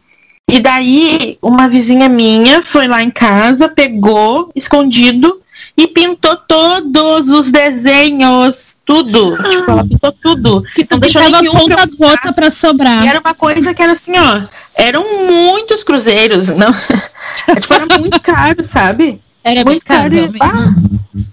[0.51, 5.41] E daí, uma vizinha minha foi lá em casa, pegou, escondido,
[5.77, 8.73] e pintou todos os desenhos.
[8.85, 9.37] Tudo.
[9.39, 10.63] Ah, tipo, ela pintou tudo.
[10.75, 13.05] Que não deixou nenhum ponta gota para sobrar.
[13.05, 14.43] E era uma coisa que era assim, ó.
[14.75, 16.49] Eram muitos cruzeiros.
[16.49, 16.73] Não,
[17.61, 19.21] tipo, era muito caro, sabe?
[19.45, 20.11] Era muito caro.
[20.11, 20.33] caro.
[20.41, 20.75] Ah,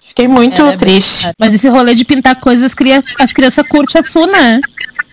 [0.06, 1.30] fiquei muito era triste.
[1.39, 2.74] Mas esse rolê de pintar coisas,
[3.19, 4.60] as crianças curtem a full, né?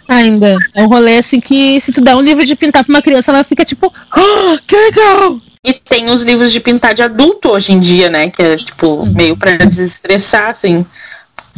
[0.08, 0.56] Ainda.
[0.74, 3.30] É um rolê assim que se tu dá um livro de pintar pra uma criança,
[3.30, 5.40] ela fica tipo, ah, que legal!
[5.64, 8.30] E tem os livros de pintar de adulto hoje em dia, né?
[8.30, 9.12] Que é tipo, hum.
[9.14, 10.86] meio pra desestressar, assim.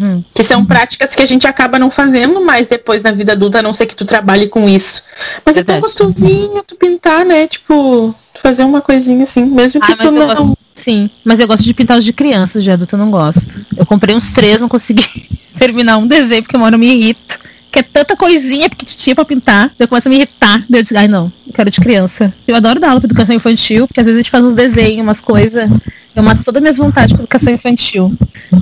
[0.00, 0.22] Hum.
[0.32, 3.62] Que são práticas que a gente acaba não fazendo mais depois na vida adulta, a
[3.62, 5.02] não ser que tu trabalhe com isso.
[5.44, 5.78] Mas Verdade.
[5.78, 7.46] é tão gostosinho tu pintar, né?
[7.48, 10.56] Tipo, fazer uma coisinha assim, mesmo que ah, tu não.
[10.88, 13.66] Sim, mas eu gosto de pintar os de crianças, de adulto eu não gosto.
[13.76, 15.04] Eu comprei uns três, não consegui
[15.58, 17.38] terminar um desenho porque uma hora me irrita
[17.70, 19.70] que é tanta coisinha que tinha pra pintar.
[19.78, 20.64] Eu começo a me irritar.
[20.70, 22.32] Eu disse, ai não, eu quero de criança.
[22.46, 25.02] Eu adoro dar aula pra educação infantil, porque às vezes a gente faz uns desenhos,
[25.02, 25.70] umas coisas.
[26.16, 28.16] Eu mato todas as minhas vontades com educação infantil.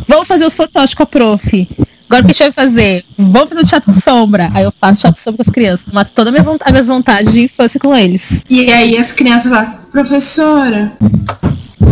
[0.09, 1.69] Vamos fazer os fotógrafos com a prof.
[2.11, 3.05] Agora o que a gente vai fazer?
[3.17, 4.51] Vamos fazer o teatro sombra.
[4.53, 5.87] Aí eu faço teatro sombra com as crianças.
[5.93, 8.43] Mato toda a minha vontade, as minhas vontades de infância com eles.
[8.51, 10.93] E aí as crianças lá, professora,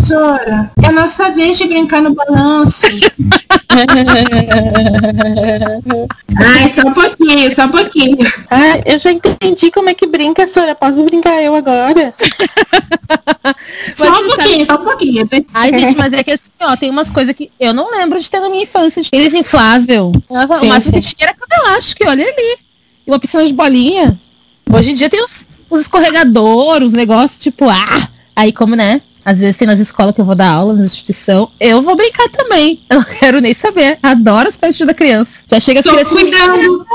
[0.04, 2.82] professora, é a nossa vez de brincar no balanço.
[6.36, 8.18] Ai, só um pouquinho, só um pouquinho.
[8.50, 10.74] Ah, eu já entendi como é que brinca, Sora.
[10.74, 12.12] Posso brincar eu agora?
[13.94, 15.28] só um pouquinho, só um pouquinho.
[15.54, 18.30] Ai, gente, mas é que assim, ó, tem umas coisas que eu não lembro de
[18.30, 19.02] ter na minha infância.
[19.10, 20.12] Eles inflável.
[20.58, 22.58] Sim, o máximo que tinha era elástico, olha ali.
[23.06, 24.18] E uma piscina de bolinha.
[24.70, 28.08] Hoje em dia tem os, os escorregadores, os negócios, tipo, ah!
[28.36, 29.00] Aí como, né?
[29.24, 31.50] Às vezes tem nas escolas que eu vou dar aula, na instituição.
[31.58, 32.80] Eu vou brincar também.
[32.90, 33.98] Eu não quero nem saber.
[34.02, 35.40] Adoro as festas da criança.
[35.50, 36.08] Já chega as crianças.
[36.08, 36.86] Cuidando.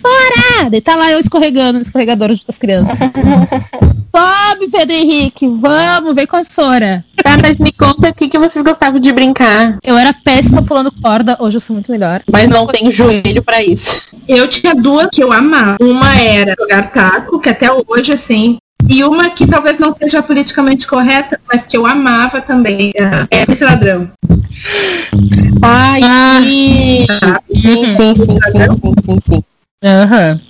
[0.00, 0.70] Fora!
[0.70, 2.98] Daí tá lá eu escorregando no escorregador das crianças.
[4.16, 5.46] Sobe, Pedro Henrique.
[5.46, 7.04] Vamos, vem com a Sora.
[7.22, 9.78] Tá mas me conta o que, que vocês gostavam de brincar.
[9.82, 12.22] Eu era péssima pulando corda, hoje eu sou muito melhor.
[12.30, 14.00] Mas não tenho joelho pra isso.
[14.26, 15.76] Eu tinha duas que eu amava.
[15.80, 18.56] Uma era jogar taco, que até hoje, assim.
[18.88, 22.92] E uma que talvez não seja politicamente correta, mas que eu amava também.
[23.30, 24.08] É esse ladrão.
[25.62, 26.40] Ai, Ah.
[26.42, 27.06] sim.
[27.52, 29.44] sim, sim, sim, sim, sim, sim, sim.
[29.84, 30.40] Aham.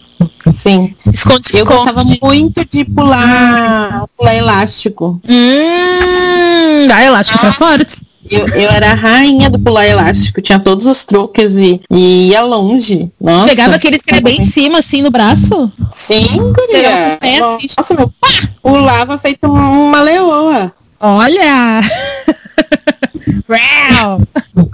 [0.54, 0.94] Sim.
[1.12, 2.18] Esconde, Eu gostava esconde.
[2.22, 5.20] muito de pular, pular elástico.
[5.28, 7.96] Hum, ah, elástico pra forte.
[8.30, 12.42] Eu, eu era a rainha do pular elástico, tinha todos os truques e, e ia
[12.42, 13.10] longe.
[13.20, 13.46] Nossa.
[13.46, 15.70] Pegava aqueles que era bem em cima, assim, no braço.
[15.92, 17.18] Sim, guria.
[17.20, 17.68] pé, assim.
[17.76, 18.12] Nossa, meu
[18.62, 20.72] pulava feito uma leoa.
[20.98, 21.80] Olha!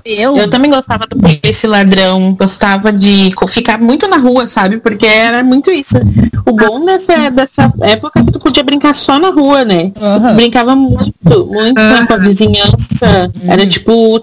[0.05, 0.37] Eu?
[0.37, 4.79] Eu também gostava do esse ladrão, gostava de ficar muito na rua, sabe?
[4.79, 5.97] Porque era muito isso.
[6.47, 9.93] O bom dessa, dessa época é que tu podia brincar só na rua, né?
[10.01, 10.35] Aham.
[10.35, 13.31] Brincava muito, muito com a vizinhança.
[13.47, 14.21] Era tipo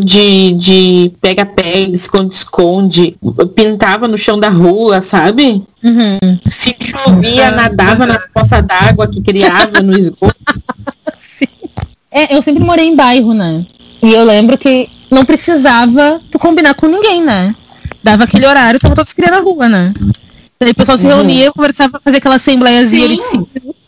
[0.00, 3.16] de, de pega-pega, esconde-esconde.
[3.54, 5.62] Pintava no chão da rua, sabe?
[5.82, 6.18] Uhum.
[6.50, 10.34] Se chovia, nadava nas poças d'água que criava no esgoto.
[12.14, 13.66] É, eu sempre morei em bairro, né?
[14.00, 17.52] E eu lembro que não precisava tu combinar com ninguém, né?
[18.04, 19.92] Dava aquele horário, tava todos criando na rua, né?
[20.60, 23.82] Daí o pessoal se reunia, conversava, fazia aquela assembleiazinha de cinco minutos.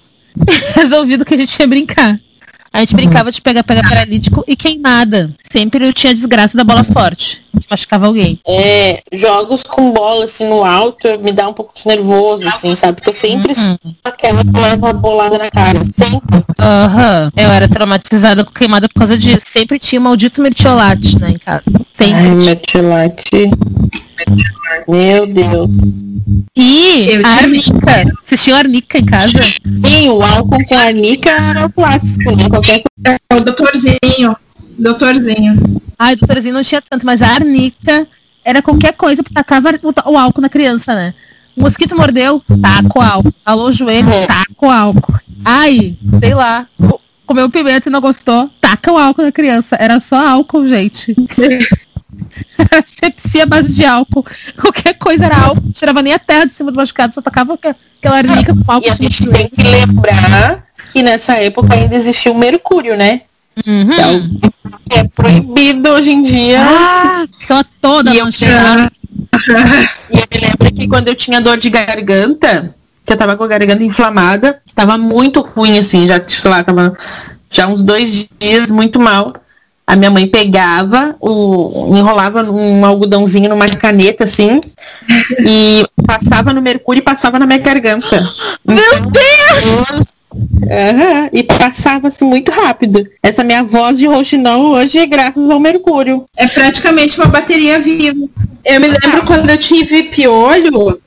[0.74, 2.18] Resolvido que a gente ia brincar.
[2.72, 5.30] A gente brincava de pega-pega paralítico e queimada.
[5.50, 8.38] Sempre eu tinha a desgraça da bola forte, que machucava alguém.
[8.46, 12.94] É, jogos com bola assim no alto me dá um pouco de nervoso, assim, sabe?
[12.94, 15.80] Porque eu sempre sou aquela que leva a bolada na cara.
[15.84, 16.44] Sempre.
[16.58, 17.30] Aham.
[17.36, 19.42] Eu era traumatizada com queimada por causa disso.
[19.50, 21.64] Sempre tinha o maldito mertiolate, né, em casa.
[21.96, 22.14] Sempre.
[22.14, 23.50] Ai, metilate.
[24.88, 25.70] Meu Deus.
[26.56, 28.04] E Eu a tinha- arnica.
[28.24, 29.38] Vocês tinham arnica em casa?
[29.84, 32.48] Sim, o álcool com arnica era o clássico, né?
[32.48, 33.18] Qualquer coisa.
[33.30, 34.36] É o doutorzinho.
[34.78, 35.80] Doutorzinho.
[35.98, 38.06] Ai, doutorzinho não tinha tanto, mas a arnica
[38.44, 39.70] era qualquer coisa tacava
[40.06, 41.14] o, álcool na criança, né?
[41.56, 43.32] O mosquito mordeu, taca o álcool.
[43.44, 45.14] Alô, joelho, taca o álcool.
[45.44, 46.66] Ai, sei lá.
[46.78, 49.74] co- Comeu pimenta e não gostou, taca o álcool na criança.
[49.80, 51.12] Era só álcool, gente.
[52.86, 54.24] Sepsia base de álcool.
[54.60, 55.72] Qualquer coisa era álcool.
[55.72, 58.86] Tirava nem a terra de cima do machucado, só tacava aqua- aquela arnica com álcool.
[58.86, 63.22] E a gente tem que lembrar que nessa época ainda existia o mercúrio, né?
[63.66, 63.92] Uhum.
[63.92, 64.55] É, o- que
[64.90, 66.60] é proibido hoje em dia.
[66.60, 67.26] Ah,
[67.80, 68.90] toda E eu, manchada.
[70.10, 72.74] e eu me lembro que quando eu tinha dor de garganta,
[73.04, 76.96] que eu tava com a garganta inflamada, tava muito ruim, assim, já, sei lá, tava
[77.50, 79.32] já uns dois dias muito mal.
[79.86, 84.60] A minha mãe pegava, o, enrolava um algodãozinho numa caneta, assim,
[85.38, 88.28] e passava no mercúrio e passava na minha garganta.
[88.64, 90.15] Meu Deus!
[90.70, 93.06] Aham, e passava assim muito rápido.
[93.22, 96.24] Essa minha voz de roxinol hoje é graças ao mercúrio.
[96.36, 98.28] É praticamente uma bateria viva.
[98.64, 101.00] Eu me lembro quando eu tive piolho.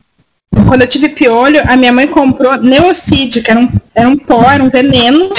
[0.68, 4.50] Quando eu tive piolho, a minha mãe comprou Neocid, que era um, era um pó,
[4.50, 5.30] era um veneno.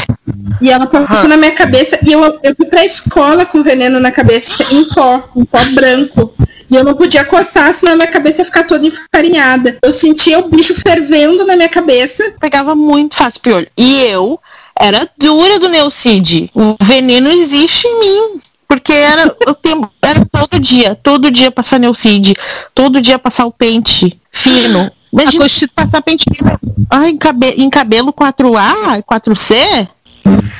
[0.61, 1.98] E ela passou na minha cabeça.
[2.06, 6.35] E eu, eu fui pra escola com veneno na cabeça em pó, em pó branco.
[6.70, 9.78] E eu não podia coçar, senão a minha cabeça ia ficar toda enfarinhada.
[9.83, 12.33] Eu sentia o bicho fervendo na minha cabeça.
[12.38, 13.66] Pegava muito fácil piolho.
[13.76, 14.38] E eu
[14.78, 16.48] era dura do Neucid.
[16.54, 18.40] O veneno existe em mim.
[18.68, 22.37] Porque era o tempo, era todo dia, todo dia passar Neucid,
[22.72, 24.88] todo dia passar o pente fino.
[25.12, 26.56] Imagina passar pente fino.
[26.88, 29.88] Ai, em, cabe, em cabelo 4A, 4C?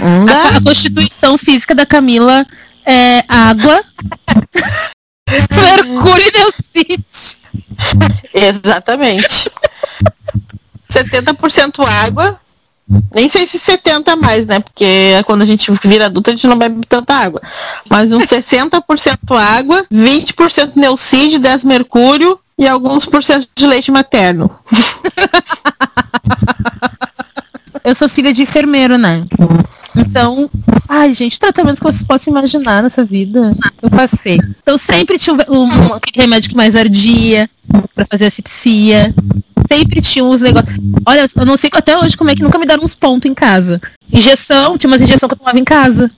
[0.01, 0.43] Não dá.
[0.43, 2.45] A, a constituição física da Camila
[2.85, 3.81] é água,
[5.51, 7.39] mercúrio e neucite.
[8.35, 9.51] Exatamente.
[10.91, 12.41] 70% água.
[13.15, 14.59] Nem sei se 70 mais, né?
[14.59, 17.41] Porque quando a gente vira adulta, a gente não bebe tanta água.
[17.89, 24.51] Mas uns 60% água, 20% neucídio, 10 mercúrio e alguns por cento de leite materno.
[27.85, 29.25] Eu sou filha de enfermeiro, né?
[30.01, 30.51] Então,
[30.89, 34.39] ai, gente, tratamentos que vocês possam imaginar nessa vida, eu passei.
[34.63, 35.69] Então sempre tinha um, um,
[36.17, 37.49] remédio que mais ardia
[37.95, 39.15] pra fazer asepsia.
[39.71, 40.75] Sempre tinha uns negócios.
[41.07, 43.35] Olha, eu não sei até hoje como é que nunca me deram uns pontos em
[43.35, 43.81] casa.
[44.13, 46.11] Injeção, tinha umas injeções que eu tomava em casa.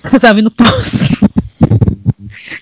[0.00, 1.28] Precisava ir no posto.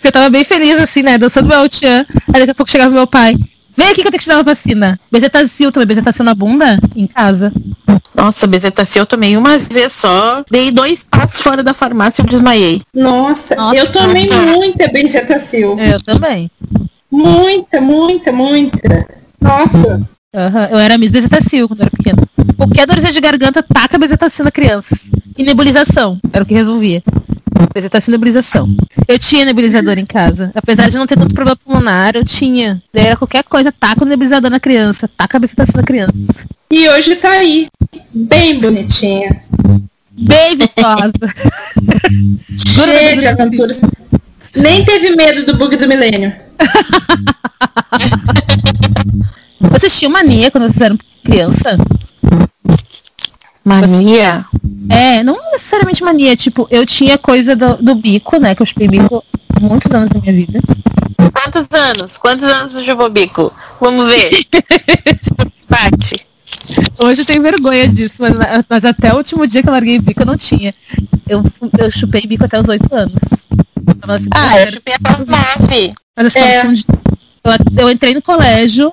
[0.03, 1.18] Eu tava bem feliz, assim, né?
[1.18, 2.07] Dançando meu tchan.
[2.32, 3.36] Aí daqui a pouco chegava meu pai.
[3.78, 4.98] Vem aqui que eu tenho que te dar uma vacina.
[5.10, 5.86] Bezetacil também.
[5.86, 6.78] Bezetacil na bunda?
[6.96, 7.52] Em casa.
[8.12, 10.42] Nossa, bezetacil eu tomei uma vez só.
[10.50, 12.82] Dei dois passos fora da farmácia e eu desmaiei.
[12.92, 14.42] Nossa, Nossa, eu tomei cara.
[14.42, 15.78] muita benzetacil.
[15.78, 16.50] Eu também.
[17.08, 19.06] Muita, muita, muita.
[19.40, 20.02] Nossa.
[20.34, 22.22] Aham, Eu era Miss Bezetacil quando eu era pequena.
[22.56, 24.98] Qualquer dorzinha de garganta, taca Bezetacil na criança.
[25.36, 26.18] e nebulização.
[26.32, 27.00] Era o que resolvia.
[27.64, 28.76] Apresentação e nebulização.
[29.06, 30.50] Eu tinha nebulizador em casa.
[30.54, 32.82] Apesar de não ter tanto problema pulmonar, eu tinha.
[32.92, 36.12] Daí era qualquer coisa, taca o nebulizador na criança, taca a apresentação da criança.
[36.70, 37.68] E hoje tá aí,
[38.12, 39.42] bem bonitinha.
[40.11, 41.12] Bem gostosa.
[42.56, 43.80] Cheia de aventuras.
[44.54, 46.34] Nem teve medo do bug do milênio.
[49.61, 51.76] Vocês tinham mania quando vocês eram criança?
[53.68, 54.46] Mania?
[54.88, 58.54] É, não necessariamente mania, tipo, eu tinha coisa do, do bico, né?
[58.54, 59.22] Que eu chupei bico
[59.54, 60.60] há muitos anos da minha vida.
[61.32, 62.16] Quantos anos?
[62.16, 63.52] Quantos anos você chupou bico?
[63.80, 64.30] Vamos ver.
[65.68, 66.26] Bate.
[66.98, 68.32] Hoje eu tenho vergonha disso, mas,
[68.68, 70.74] mas até o último dia que eu larguei bico eu não tinha.
[71.28, 71.44] Eu,
[71.78, 73.16] eu chupei bico até os oito anos.
[74.02, 75.94] Assim, ah, eu chupei até os nove.
[76.16, 76.66] Mas eu, é.
[76.66, 78.90] eu, eu entrei no colégio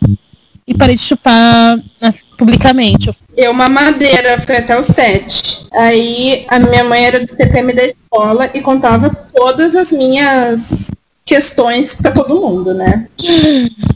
[0.68, 3.12] e parei de chupar né, publicamente.
[3.36, 5.68] Eu, mamadeira, foi até o 7.
[5.74, 10.90] Aí a minha mãe era do CPM da escola e contava todas as minhas
[11.26, 13.08] questões para todo mundo, né?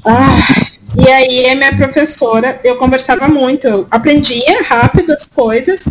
[0.04, 0.38] Ah,
[0.98, 5.88] e aí a minha professora, eu conversava muito, eu aprendia rápido as coisas,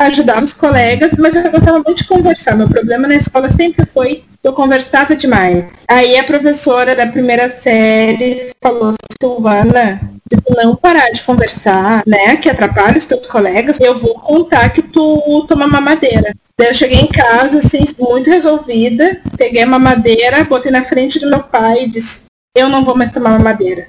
[0.00, 2.56] ajudava os colegas, mas eu gostava muito de conversar.
[2.56, 5.64] Meu problema na escola sempre foi eu conversava demais.
[5.88, 10.00] Aí a professora da primeira série falou, Silvana,
[10.32, 14.70] se tu não parar de conversar, né, que atrapalha os teus colegas, eu vou contar
[14.70, 16.34] que tu toma mamadeira.
[16.58, 21.30] Daí eu cheguei em casa, assim, muito resolvida, peguei a mamadeira, botei na frente do
[21.30, 22.22] meu pai e disse,
[22.56, 23.86] eu não vou mais tomar mamadeira.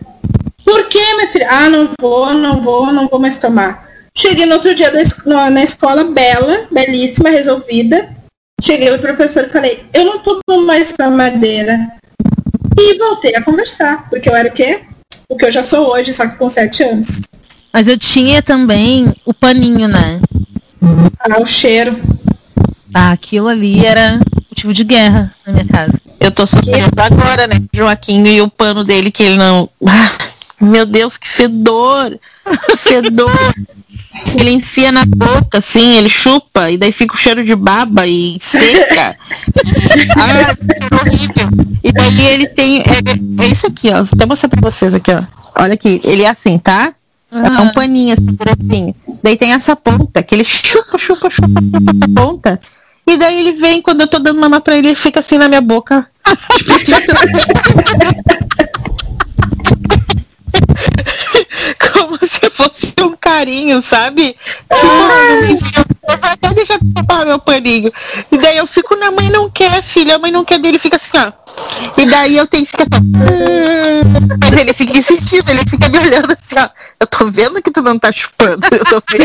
[0.64, 1.48] Por que, minha filha?
[1.50, 3.89] Ah, não vou, não vou, não vou mais tomar.
[4.16, 4.91] Cheguei no outro dia
[5.49, 8.09] na escola, bela, belíssima, resolvida.
[8.61, 11.80] Cheguei o professor e falei, eu não tomo mais mamadeira.
[12.78, 14.82] E voltei a conversar, porque eu era o quê?
[15.28, 17.22] O que eu já sou hoje, só que com sete anos.
[17.72, 20.22] Mas eu tinha também o paninho, né?
[21.20, 21.99] Ah, o cheiro.
[22.93, 25.93] Ah, aquilo ali era motivo de guerra na minha casa.
[26.20, 27.55] Eu tô sofrendo agora, né?
[27.74, 29.68] Joaquim e o pano dele que ele não.
[30.64, 32.18] Meu Deus, que fedor!
[32.66, 33.53] Que fedor!
[34.38, 38.38] Ele enfia na boca, assim, ele chupa, e daí fica o cheiro de baba e
[38.39, 39.18] seca.
[40.18, 41.49] ah, é horrível.
[41.84, 42.80] E daí ele tem.
[42.82, 44.03] É, é isso aqui, ó.
[44.16, 45.24] Vou mostrar pra vocês aqui, ó.
[45.55, 46.93] Olha aqui, ele é assim, tá?
[47.32, 48.95] É um paninho assim, assim.
[49.24, 52.61] Daí tem essa ponta, que ele chupa, chupa, chupa, chupa essa ponta.
[53.05, 55.47] E daí ele vem, quando eu tô dando mamar pra ele, ele fica assim na
[55.49, 56.07] minha boca.
[61.80, 64.36] Como se fosse um carinho, sabe?
[64.74, 65.86] Tipo,
[66.22, 67.92] até deixa tapar meu paninho.
[68.32, 70.96] E daí eu fico, na mãe não quer, filha, a mãe não quer dele, fica
[70.96, 71.32] assim, ó.
[71.98, 73.12] E daí eu tenho que ficar assim,
[74.40, 76.68] mas ele fica insistindo, ele fica me olhando assim, ó.
[77.00, 79.24] Eu tô vendo que tu não tá chupando, eu tô vendo.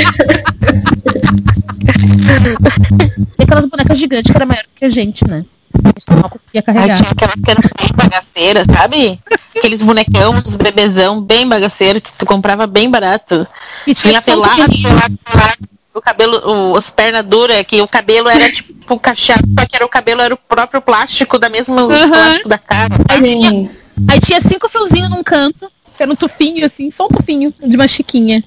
[3.38, 5.44] e aquelas bonecas gigantes que era maior que a gente, né?
[5.84, 6.96] A gente não conseguia carregar.
[6.96, 7.34] Aí tinha aquelas
[7.78, 9.20] bem bagaceiras, sabe?
[9.58, 13.46] Aqueles bonecão, os bebezão bem bagaceiro que tu comprava bem barato.
[13.86, 15.68] E tinha pelado, pelado, pelado.
[15.94, 19.84] O cabelo, o, as pernas duras, que o cabelo era tipo cacheado, só que era
[19.84, 22.10] o cabelo era o próprio plástico da mesma uhum.
[22.10, 22.94] plástico da cara.
[23.08, 23.70] Aí tinha,
[24.08, 27.74] aí tinha cinco fiozinhos num canto, que era um tufinho assim, só um tufinho de
[27.74, 28.44] uma chiquinha.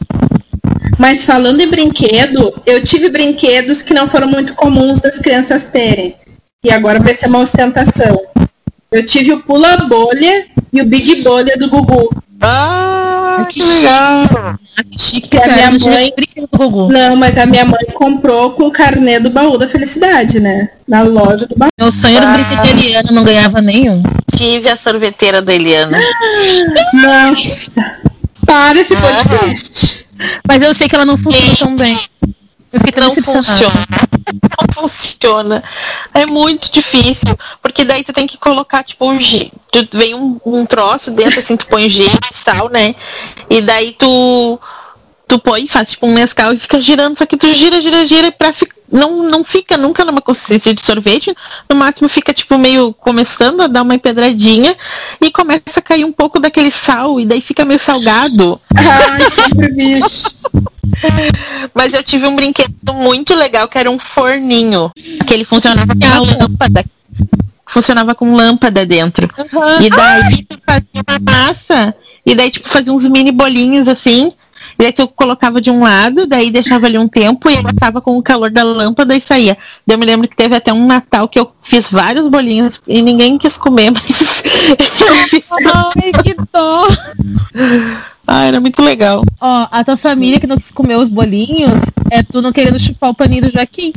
[0.97, 6.16] Mas falando em brinquedo, eu tive brinquedos que não foram muito comuns das crianças terem.
[6.64, 8.22] E agora vai ser uma ostentação.
[8.91, 12.09] Eu tive o Pula Bolha e o Big Bolha do Gugu.
[12.39, 14.57] Ah, que legal!
[15.30, 16.13] Que a minha mãe...
[16.89, 20.69] Não, mas a minha mãe comprou com o carnê do baú da felicidade, né?
[20.88, 21.69] Na loja do baú.
[21.80, 22.38] Meu sonho era ah.
[22.38, 24.01] brinquedo Eliana, não ganhava nenhum.
[24.36, 25.99] Tive a sorveteira da Eliana.
[26.93, 28.01] Nossa!
[28.45, 29.01] Para esse ah.
[29.01, 30.05] podcast.
[30.47, 31.99] Mas eu sei que ela não funciona tão bem.
[32.72, 33.86] Fiquei não funciona.
[34.34, 35.63] Não funciona.
[36.13, 37.38] É muito difícil.
[37.61, 41.57] Porque daí tu tem que colocar, tipo, um tu vem um, um troço dentro, assim,
[41.57, 42.95] tu põe gelo e sal, né?
[43.49, 44.59] E daí tu
[45.28, 48.32] tu põe, faz tipo um Nescau e fica girando, só que tu gira, gira, gira
[48.34, 51.34] pra ficar não, não fica nunca numa consistência de sorvete,
[51.69, 54.76] no máximo fica tipo meio começando a dar uma empedradinha
[55.22, 58.59] e começa a cair um pouco daquele sal e daí fica meio salgado.
[58.76, 60.01] Ai, que.
[61.73, 64.91] Mas eu tive um brinquedo muito legal que era um forninho,
[65.25, 66.85] que ele funcionava com lâmpada.
[67.65, 69.29] Funcionava com lâmpada dentro.
[69.37, 69.81] Uhum.
[69.81, 74.33] E daí tu fazia uma massa, e daí tipo fazia uns mini bolinhos assim,
[74.82, 78.17] E aí tu colocava de um lado, daí deixava ali um tempo e passava com
[78.17, 79.55] o calor da lâmpada e saía.
[79.86, 82.99] Daí eu me lembro que teve até um Natal que eu fiz vários bolinhos e
[82.99, 85.51] ninguém quis comer, mas eu fiz.
[85.51, 86.88] Ai, que dó!
[88.25, 89.21] Ah, era muito legal.
[89.39, 91.79] Ó, a tua família que não quis comer os bolinhos
[92.09, 93.93] é tu não querendo chupar o paninho do Joaquim.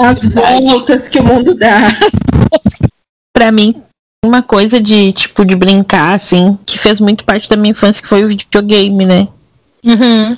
[0.00, 1.90] As voltas que o mundo dá.
[3.32, 3.82] Pra mim,
[4.24, 8.08] uma coisa de, tipo, de brincar, assim, que fez muito parte da minha infância, que
[8.08, 9.28] foi o videogame, né?
[9.84, 10.36] Uhum.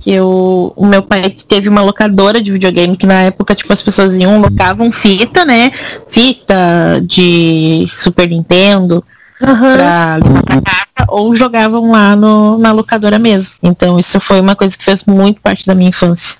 [0.00, 3.80] que eu, o meu pai teve uma locadora de videogame que na época tipo as
[3.82, 5.72] pessoas iam locavam fita né
[6.08, 9.02] fita de Super Nintendo
[9.38, 14.54] pra levar pra casa ou jogavam lá no, na locadora mesmo então isso foi uma
[14.54, 16.36] coisa que fez muito parte da minha infância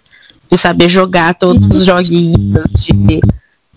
[0.51, 3.19] de saber jogar todos os joguinhos de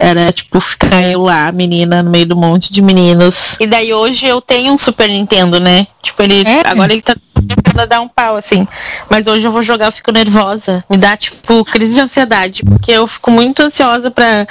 [0.02, 3.56] era tipo ficar eu lá, menina, no meio do monte de meninos.
[3.60, 5.86] E daí hoje eu tenho um Super Nintendo, né?
[6.02, 6.42] Tipo, ele.
[6.42, 6.68] É?
[6.68, 8.68] Agora ele tá tentando dar um pau, assim.
[9.08, 10.84] Mas hoje eu vou jogar, eu fico nervosa.
[10.90, 12.64] Me dá, tipo, crise de ansiedade.
[12.64, 14.48] Porque eu fico muito ansiosa pra.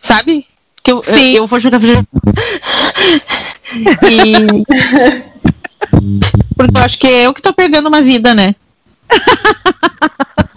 [0.00, 0.46] Sabe?
[0.82, 2.08] Que eu, eu, eu vou jogar videogame.
[4.08, 4.64] e.
[6.56, 8.54] Porque eu acho que é eu que tô perdendo uma vida, né?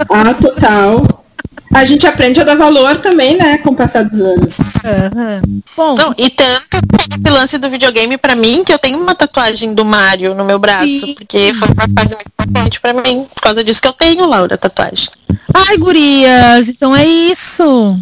[0.10, 1.26] Ah, total.
[1.74, 4.58] A gente aprende a dar valor também, né, com o passar dos anos.
[4.60, 5.62] Uhum.
[5.78, 9.74] Bom, Não, e tanto esse lance do videogame pra mim que eu tenho uma tatuagem
[9.74, 11.14] do Mario no meu braço, Sim.
[11.14, 13.26] porque foi uma fase muito importante pra mim.
[13.34, 15.10] Por causa disso que eu tenho, Laura, tatuagem.
[15.54, 17.98] ai, gurias, então é isso.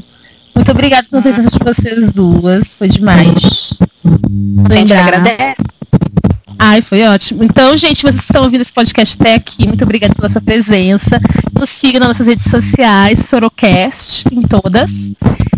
[0.55, 2.67] Muito obrigada pela presença de vocês duas.
[2.77, 3.27] Foi demais.
[3.35, 5.07] A gente Lembrar.
[5.07, 5.55] agradece.
[6.69, 7.45] Ai, foi ótimo.
[7.45, 9.65] Então, gente, vocês estão ouvindo esse podcast até aqui.
[9.65, 11.17] Muito obrigada pela sua presença.
[11.57, 14.91] Nos sigam nas nossas redes sociais, Sorocast, em todas.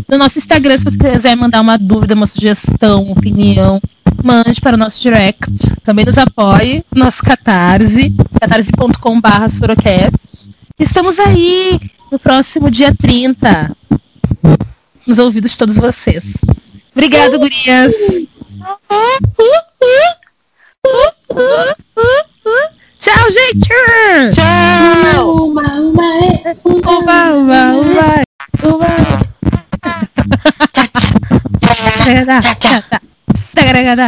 [0.08, 3.82] No nosso Instagram, se você quiser mandar uma dúvida, uma sugestão, opinião,
[4.24, 5.50] mande para o nosso direct.
[5.84, 10.52] Também nos apoie, no nosso Catarse, catarse.com.br Sorocast.
[10.78, 11.80] Estamos aí
[12.12, 13.76] no próximo dia 30.
[15.08, 16.24] Nos ouvidos de todos vocês.
[16.94, 17.96] Obrigada, gurias.
[23.00, 23.38] 小心！
[23.62, 23.70] 小
[24.34, 24.40] 心！
[26.64, 27.72] 不怕不怕！
[28.60, 28.88] 不怕！
[28.88, 29.58] 哈
[30.44, 30.80] 哈哈哈！
[32.06, 32.42] 嘎嘎哒！
[32.42, 32.94] 嘎嘎哒！
[33.54, 34.02] 嘎嘎哒！